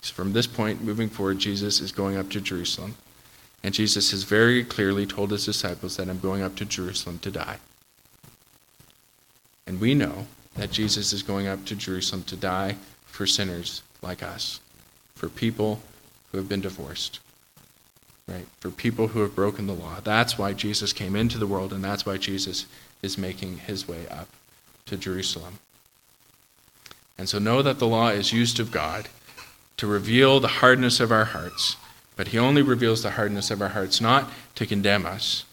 So 0.01 0.13
from 0.13 0.33
this 0.33 0.47
point 0.47 0.83
moving 0.83 1.09
forward, 1.09 1.39
Jesus 1.39 1.79
is 1.79 1.91
going 1.91 2.17
up 2.17 2.29
to 2.31 2.41
Jerusalem. 2.41 2.95
And 3.63 3.73
Jesus 3.73 4.11
has 4.11 4.23
very 4.23 4.63
clearly 4.63 5.05
told 5.05 5.31
his 5.31 5.45
disciples 5.45 5.95
that 5.97 6.09
I'm 6.09 6.19
going 6.19 6.41
up 6.41 6.55
to 6.57 6.65
Jerusalem 6.65 7.19
to 7.19 7.31
die. 7.31 7.59
And 9.65 9.79
we 9.79 9.93
know 9.93 10.27
that 10.55 10.71
Jesus 10.71 11.13
is 11.13 11.23
going 11.23 11.47
up 11.47 11.65
to 11.65 11.75
Jerusalem 11.75 12.23
to 12.23 12.35
die 12.35 12.75
for 13.05 13.25
sinners 13.25 13.81
like 14.01 14.21
us, 14.21 14.59
for 15.15 15.29
people 15.29 15.81
who 16.31 16.37
have 16.37 16.49
been 16.49 16.61
divorced, 16.61 17.19
right? 18.27 18.45
For 18.59 18.69
people 18.69 19.09
who 19.09 19.21
have 19.21 19.35
broken 19.35 19.67
the 19.67 19.73
law. 19.73 19.99
That's 20.03 20.37
why 20.37 20.53
Jesus 20.53 20.93
came 20.93 21.15
into 21.15 21.37
the 21.37 21.47
world, 21.47 21.73
and 21.73 21.83
that's 21.83 22.05
why 22.05 22.17
Jesus 22.17 22.65
is 23.01 23.17
making 23.17 23.57
his 23.57 23.87
way 23.87 24.07
up 24.09 24.27
to 24.85 24.97
Jerusalem. 24.97 25.59
And 27.17 27.29
so 27.29 27.39
know 27.39 27.61
that 27.61 27.79
the 27.79 27.87
law 27.87 28.09
is 28.09 28.33
used 28.33 28.59
of 28.59 28.71
God 28.71 29.09
to 29.77 29.87
reveal 29.87 30.39
the 30.39 30.47
hardness 30.47 30.99
of 30.99 31.11
our 31.11 31.25
hearts. 31.25 31.77
But 32.15 32.29
he 32.29 32.37
only 32.37 32.61
reveals 32.61 33.01
the 33.01 33.11
hardness 33.11 33.49
of 33.49 33.61
our 33.61 33.69
hearts 33.69 33.99
not 33.99 34.31
to 34.55 34.65
condemn 34.65 35.05
us, 35.05 35.45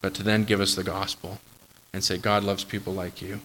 but 0.00 0.14
to 0.14 0.22
then 0.22 0.44
give 0.44 0.60
us 0.60 0.74
the 0.74 0.84
gospel 0.84 1.38
and 1.92 2.02
say, 2.02 2.18
God 2.18 2.44
loves 2.44 2.64
people 2.64 2.92
like 2.92 3.22
you. 3.22 3.40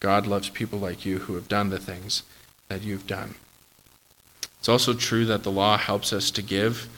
God 0.00 0.26
loves 0.26 0.48
people 0.48 0.78
like 0.78 1.04
you 1.04 1.20
who 1.20 1.34
have 1.34 1.48
done 1.48 1.70
the 1.70 1.78
things 1.78 2.22
that 2.68 2.82
you've 2.82 3.06
done. 3.06 3.34
It's 4.58 4.68
also 4.68 4.94
true 4.94 5.24
that 5.26 5.42
the 5.42 5.50
law 5.50 5.78
helps 5.78 6.12
us 6.12 6.30
to 6.32 6.42
give 6.42 6.88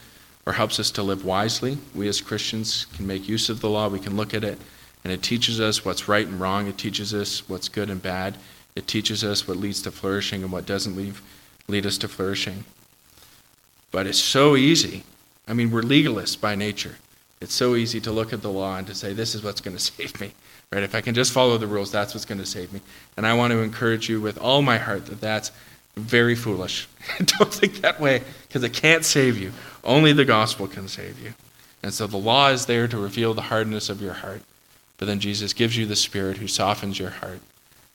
or 0.46 0.52
helps 0.54 0.80
us 0.80 0.90
to 0.92 1.02
live 1.02 1.24
wisely. 1.24 1.78
We 1.94 2.08
as 2.08 2.20
Christians 2.20 2.86
can 2.94 3.06
make 3.06 3.28
use 3.28 3.48
of 3.48 3.60
the 3.60 3.68
law. 3.68 3.88
We 3.88 4.00
can 4.00 4.16
look 4.16 4.32
at 4.32 4.44
it, 4.44 4.58
and 5.04 5.12
it 5.12 5.22
teaches 5.22 5.60
us 5.60 5.84
what's 5.84 6.08
right 6.08 6.26
and 6.26 6.40
wrong. 6.40 6.66
It 6.66 6.78
teaches 6.78 7.12
us 7.12 7.48
what's 7.48 7.68
good 7.68 7.90
and 7.90 8.00
bad. 8.02 8.38
It 8.74 8.86
teaches 8.86 9.22
us 9.22 9.46
what 9.46 9.58
leads 9.58 9.82
to 9.82 9.90
flourishing 9.90 10.42
and 10.42 10.50
what 10.50 10.66
doesn't 10.66 10.96
leave 10.96 11.20
lead 11.68 11.84
us 11.84 11.98
to 11.98 12.08
flourishing. 12.08 12.64
But 13.90 14.06
it's 14.06 14.18
so 14.18 14.56
easy. 14.56 15.04
I 15.46 15.52
mean, 15.52 15.70
we're 15.70 15.82
legalists 15.82 16.40
by 16.40 16.54
nature. 16.54 16.96
It's 17.40 17.54
so 17.54 17.74
easy 17.74 18.00
to 18.00 18.12
look 18.12 18.32
at 18.32 18.42
the 18.42 18.50
law 18.50 18.76
and 18.76 18.86
to 18.86 18.94
say, 18.94 19.12
this 19.12 19.34
is 19.34 19.42
what's 19.42 19.60
going 19.60 19.76
to 19.76 19.82
save 19.82 20.20
me. 20.20 20.32
Right? 20.72 20.82
If 20.82 20.94
I 20.94 21.00
can 21.00 21.14
just 21.14 21.32
follow 21.32 21.56
the 21.58 21.66
rules, 21.66 21.90
that's 21.90 22.14
what's 22.14 22.26
going 22.26 22.40
to 22.40 22.46
save 22.46 22.72
me. 22.72 22.80
And 23.16 23.26
I 23.26 23.34
want 23.34 23.52
to 23.52 23.60
encourage 23.60 24.08
you 24.08 24.20
with 24.20 24.38
all 24.38 24.62
my 24.62 24.78
heart 24.78 25.06
that 25.06 25.20
that's 25.20 25.50
very 25.96 26.34
foolish. 26.34 26.88
Don't 27.24 27.52
think 27.52 27.80
that 27.80 28.00
way 28.00 28.22
because 28.46 28.62
it 28.62 28.72
can't 28.72 29.04
save 29.04 29.38
you. 29.38 29.52
Only 29.82 30.12
the 30.12 30.24
gospel 30.24 30.68
can 30.68 30.88
save 30.88 31.20
you. 31.20 31.34
And 31.82 31.94
so 31.94 32.06
the 32.06 32.16
law 32.16 32.50
is 32.50 32.66
there 32.66 32.88
to 32.88 32.98
reveal 32.98 33.34
the 33.34 33.42
hardness 33.42 33.88
of 33.88 34.02
your 34.02 34.14
heart. 34.14 34.42
But 34.98 35.06
then 35.06 35.20
Jesus 35.20 35.52
gives 35.52 35.76
you 35.76 35.86
the 35.86 35.96
Spirit 35.96 36.38
who 36.38 36.48
softens 36.48 36.98
your 36.98 37.10
heart 37.10 37.40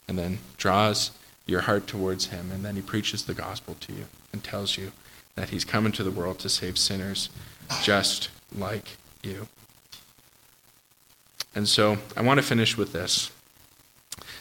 and 0.07 0.17
then 0.17 0.39
draws 0.57 1.11
your 1.45 1.61
heart 1.61 1.87
towards 1.87 2.27
him, 2.27 2.51
and 2.51 2.63
then 2.63 2.75
he 2.75 2.81
preaches 2.81 3.25
the 3.25 3.33
gospel 3.33 3.75
to 3.81 3.93
you 3.93 4.05
and 4.31 4.43
tells 4.43 4.77
you 4.77 4.91
that 5.35 5.49
he's 5.49 5.65
come 5.65 5.85
into 5.85 6.03
the 6.03 6.11
world 6.11 6.39
to 6.39 6.49
save 6.49 6.77
sinners 6.77 7.29
just 7.81 8.29
like 8.55 8.97
you. 9.23 9.47
And 11.55 11.67
so 11.67 11.97
I 12.17 12.21
want 12.21 12.39
to 12.39 12.45
finish 12.45 12.77
with 12.77 12.93
this. 12.93 13.31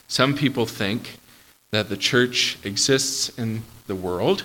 Some 0.09 0.35
people 0.35 0.67
think 0.67 1.19
that 1.71 1.89
the 1.89 1.97
church 1.97 2.59
exists 2.65 3.31
in 3.39 3.63
the 3.87 3.95
world 3.95 4.45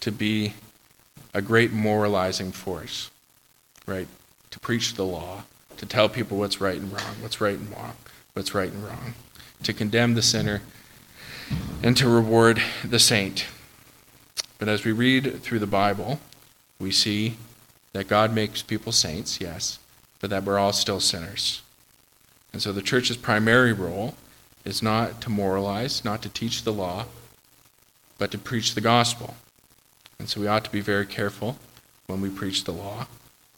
to 0.00 0.10
be 0.10 0.54
a 1.34 1.42
great 1.42 1.72
moralizing 1.72 2.52
force, 2.52 3.10
right? 3.86 4.08
To 4.50 4.60
preach 4.60 4.94
the 4.94 5.04
law, 5.04 5.44
to 5.76 5.86
tell 5.86 6.08
people 6.08 6.38
what's 6.38 6.60
right 6.60 6.78
and 6.78 6.92
wrong, 6.92 7.16
what's 7.20 7.40
right 7.40 7.58
and 7.58 7.70
wrong, 7.70 7.94
what's 8.34 8.54
right 8.54 8.70
and 8.70 8.84
wrong, 8.84 9.14
to 9.62 9.72
condemn 9.72 10.14
the 10.14 10.22
sinner 10.22 10.62
and 11.82 11.96
to 11.96 12.08
reward 12.08 12.62
the 12.84 12.98
saint. 12.98 13.46
But 14.58 14.68
as 14.68 14.84
we 14.84 14.92
read 14.92 15.42
through 15.42 15.58
the 15.58 15.66
Bible, 15.66 16.20
we 16.78 16.90
see 16.90 17.36
that 17.92 18.08
God 18.08 18.34
makes 18.34 18.62
people 18.62 18.92
saints, 18.92 19.40
yes, 19.40 19.78
but 20.20 20.30
that 20.30 20.44
we're 20.44 20.58
all 20.58 20.72
still 20.72 21.00
sinners. 21.00 21.62
And 22.52 22.62
so 22.62 22.72
the 22.72 22.82
church's 22.82 23.16
primary 23.16 23.72
role 23.72 24.14
is 24.64 24.82
not 24.82 25.20
to 25.22 25.30
moralize, 25.30 26.04
not 26.04 26.22
to 26.22 26.28
teach 26.28 26.62
the 26.62 26.72
law, 26.72 27.06
but 28.18 28.30
to 28.30 28.38
preach 28.38 28.74
the 28.74 28.80
gospel. 28.80 29.34
And 30.18 30.28
so 30.28 30.40
we 30.40 30.46
ought 30.46 30.64
to 30.64 30.70
be 30.70 30.80
very 30.80 31.06
careful 31.06 31.58
when 32.06 32.20
we 32.20 32.30
preach 32.30 32.64
the 32.64 32.72
law. 32.72 33.06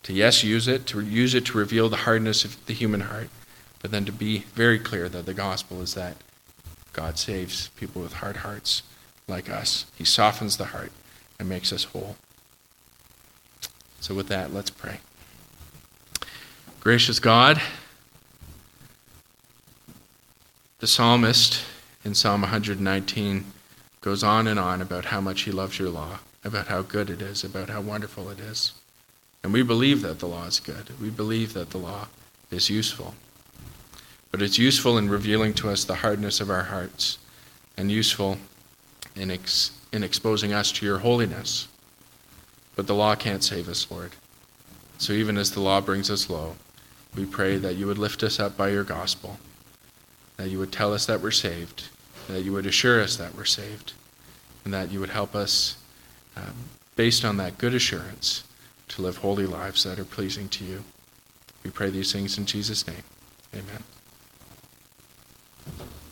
To, 0.04 0.12
yes, 0.12 0.44
use 0.44 0.68
it, 0.68 0.86
to 0.88 1.00
use 1.00 1.34
it 1.34 1.46
to 1.46 1.58
reveal 1.58 1.88
the 1.88 1.96
hardness 1.96 2.44
of 2.44 2.64
the 2.66 2.72
human 2.72 3.02
heart, 3.02 3.28
but 3.80 3.90
then 3.90 4.04
to 4.04 4.12
be 4.12 4.40
very 4.54 4.78
clear 4.78 5.08
that 5.08 5.26
the 5.26 5.34
gospel 5.34 5.82
is 5.82 5.94
that 5.94 6.16
God 6.92 7.18
saves 7.18 7.68
people 7.68 8.02
with 8.02 8.14
hard 8.14 8.36
hearts 8.38 8.82
like 9.26 9.50
us. 9.50 9.86
He 9.96 10.04
softens 10.04 10.56
the 10.56 10.66
heart 10.66 10.92
and 11.38 11.48
makes 11.48 11.72
us 11.72 11.84
whole. 11.84 12.16
So, 14.04 14.14
with 14.14 14.28
that, 14.28 14.52
let's 14.52 14.68
pray. 14.68 14.98
Gracious 16.80 17.18
God, 17.18 17.58
the 20.80 20.86
psalmist 20.86 21.64
in 22.04 22.14
Psalm 22.14 22.42
119 22.42 23.46
goes 24.02 24.22
on 24.22 24.46
and 24.46 24.60
on 24.60 24.82
about 24.82 25.06
how 25.06 25.22
much 25.22 25.42
he 25.42 25.50
loves 25.50 25.78
your 25.78 25.88
law, 25.88 26.18
about 26.44 26.66
how 26.66 26.82
good 26.82 27.08
it 27.08 27.22
is, 27.22 27.44
about 27.44 27.70
how 27.70 27.80
wonderful 27.80 28.28
it 28.28 28.38
is. 28.38 28.74
And 29.42 29.54
we 29.54 29.62
believe 29.62 30.02
that 30.02 30.18
the 30.18 30.28
law 30.28 30.44
is 30.44 30.60
good. 30.60 30.90
We 31.00 31.08
believe 31.08 31.54
that 31.54 31.70
the 31.70 31.78
law 31.78 32.08
is 32.50 32.68
useful 32.68 33.14
but 34.34 34.42
it's 34.42 34.58
useful 34.58 34.98
in 34.98 35.08
revealing 35.08 35.54
to 35.54 35.70
us 35.70 35.84
the 35.84 35.94
hardness 35.94 36.40
of 36.40 36.50
our 36.50 36.64
hearts 36.64 37.18
and 37.76 37.88
useful 37.88 38.36
in, 39.14 39.30
ex, 39.30 39.70
in 39.92 40.02
exposing 40.02 40.52
us 40.52 40.72
to 40.72 40.84
your 40.84 40.98
holiness. 40.98 41.68
But 42.76 42.86
the 42.86 42.94
law 42.94 43.14
can't 43.14 43.44
save 43.44 43.68
us, 43.68 43.90
Lord. 43.90 44.12
So 44.98 45.12
even 45.12 45.36
as 45.36 45.50
the 45.50 45.60
law 45.60 45.80
brings 45.80 46.10
us 46.10 46.30
low, 46.30 46.56
we 47.14 47.24
pray 47.24 47.56
that 47.56 47.76
you 47.76 47.86
would 47.86 47.98
lift 47.98 48.22
us 48.22 48.40
up 48.40 48.56
by 48.56 48.70
your 48.70 48.84
gospel, 48.84 49.38
that 50.36 50.48
you 50.48 50.58
would 50.58 50.72
tell 50.72 50.92
us 50.92 51.06
that 51.06 51.20
we're 51.20 51.30
saved, 51.30 51.88
that 52.28 52.42
you 52.42 52.52
would 52.52 52.66
assure 52.66 53.00
us 53.00 53.16
that 53.16 53.34
we're 53.34 53.44
saved, 53.44 53.92
and 54.64 54.74
that 54.74 54.90
you 54.90 54.98
would 55.00 55.10
help 55.10 55.34
us, 55.34 55.76
um, 56.36 56.54
based 56.96 57.24
on 57.24 57.36
that 57.36 57.58
good 57.58 57.74
assurance, 57.74 58.44
to 58.88 59.02
live 59.02 59.18
holy 59.18 59.46
lives 59.46 59.84
that 59.84 59.98
are 59.98 60.04
pleasing 60.04 60.48
to 60.48 60.64
you. 60.64 60.84
We 61.62 61.70
pray 61.70 61.90
these 61.90 62.12
things 62.12 62.36
in 62.38 62.46
Jesus' 62.46 62.86
name. 62.86 63.02
Amen. 63.54 63.82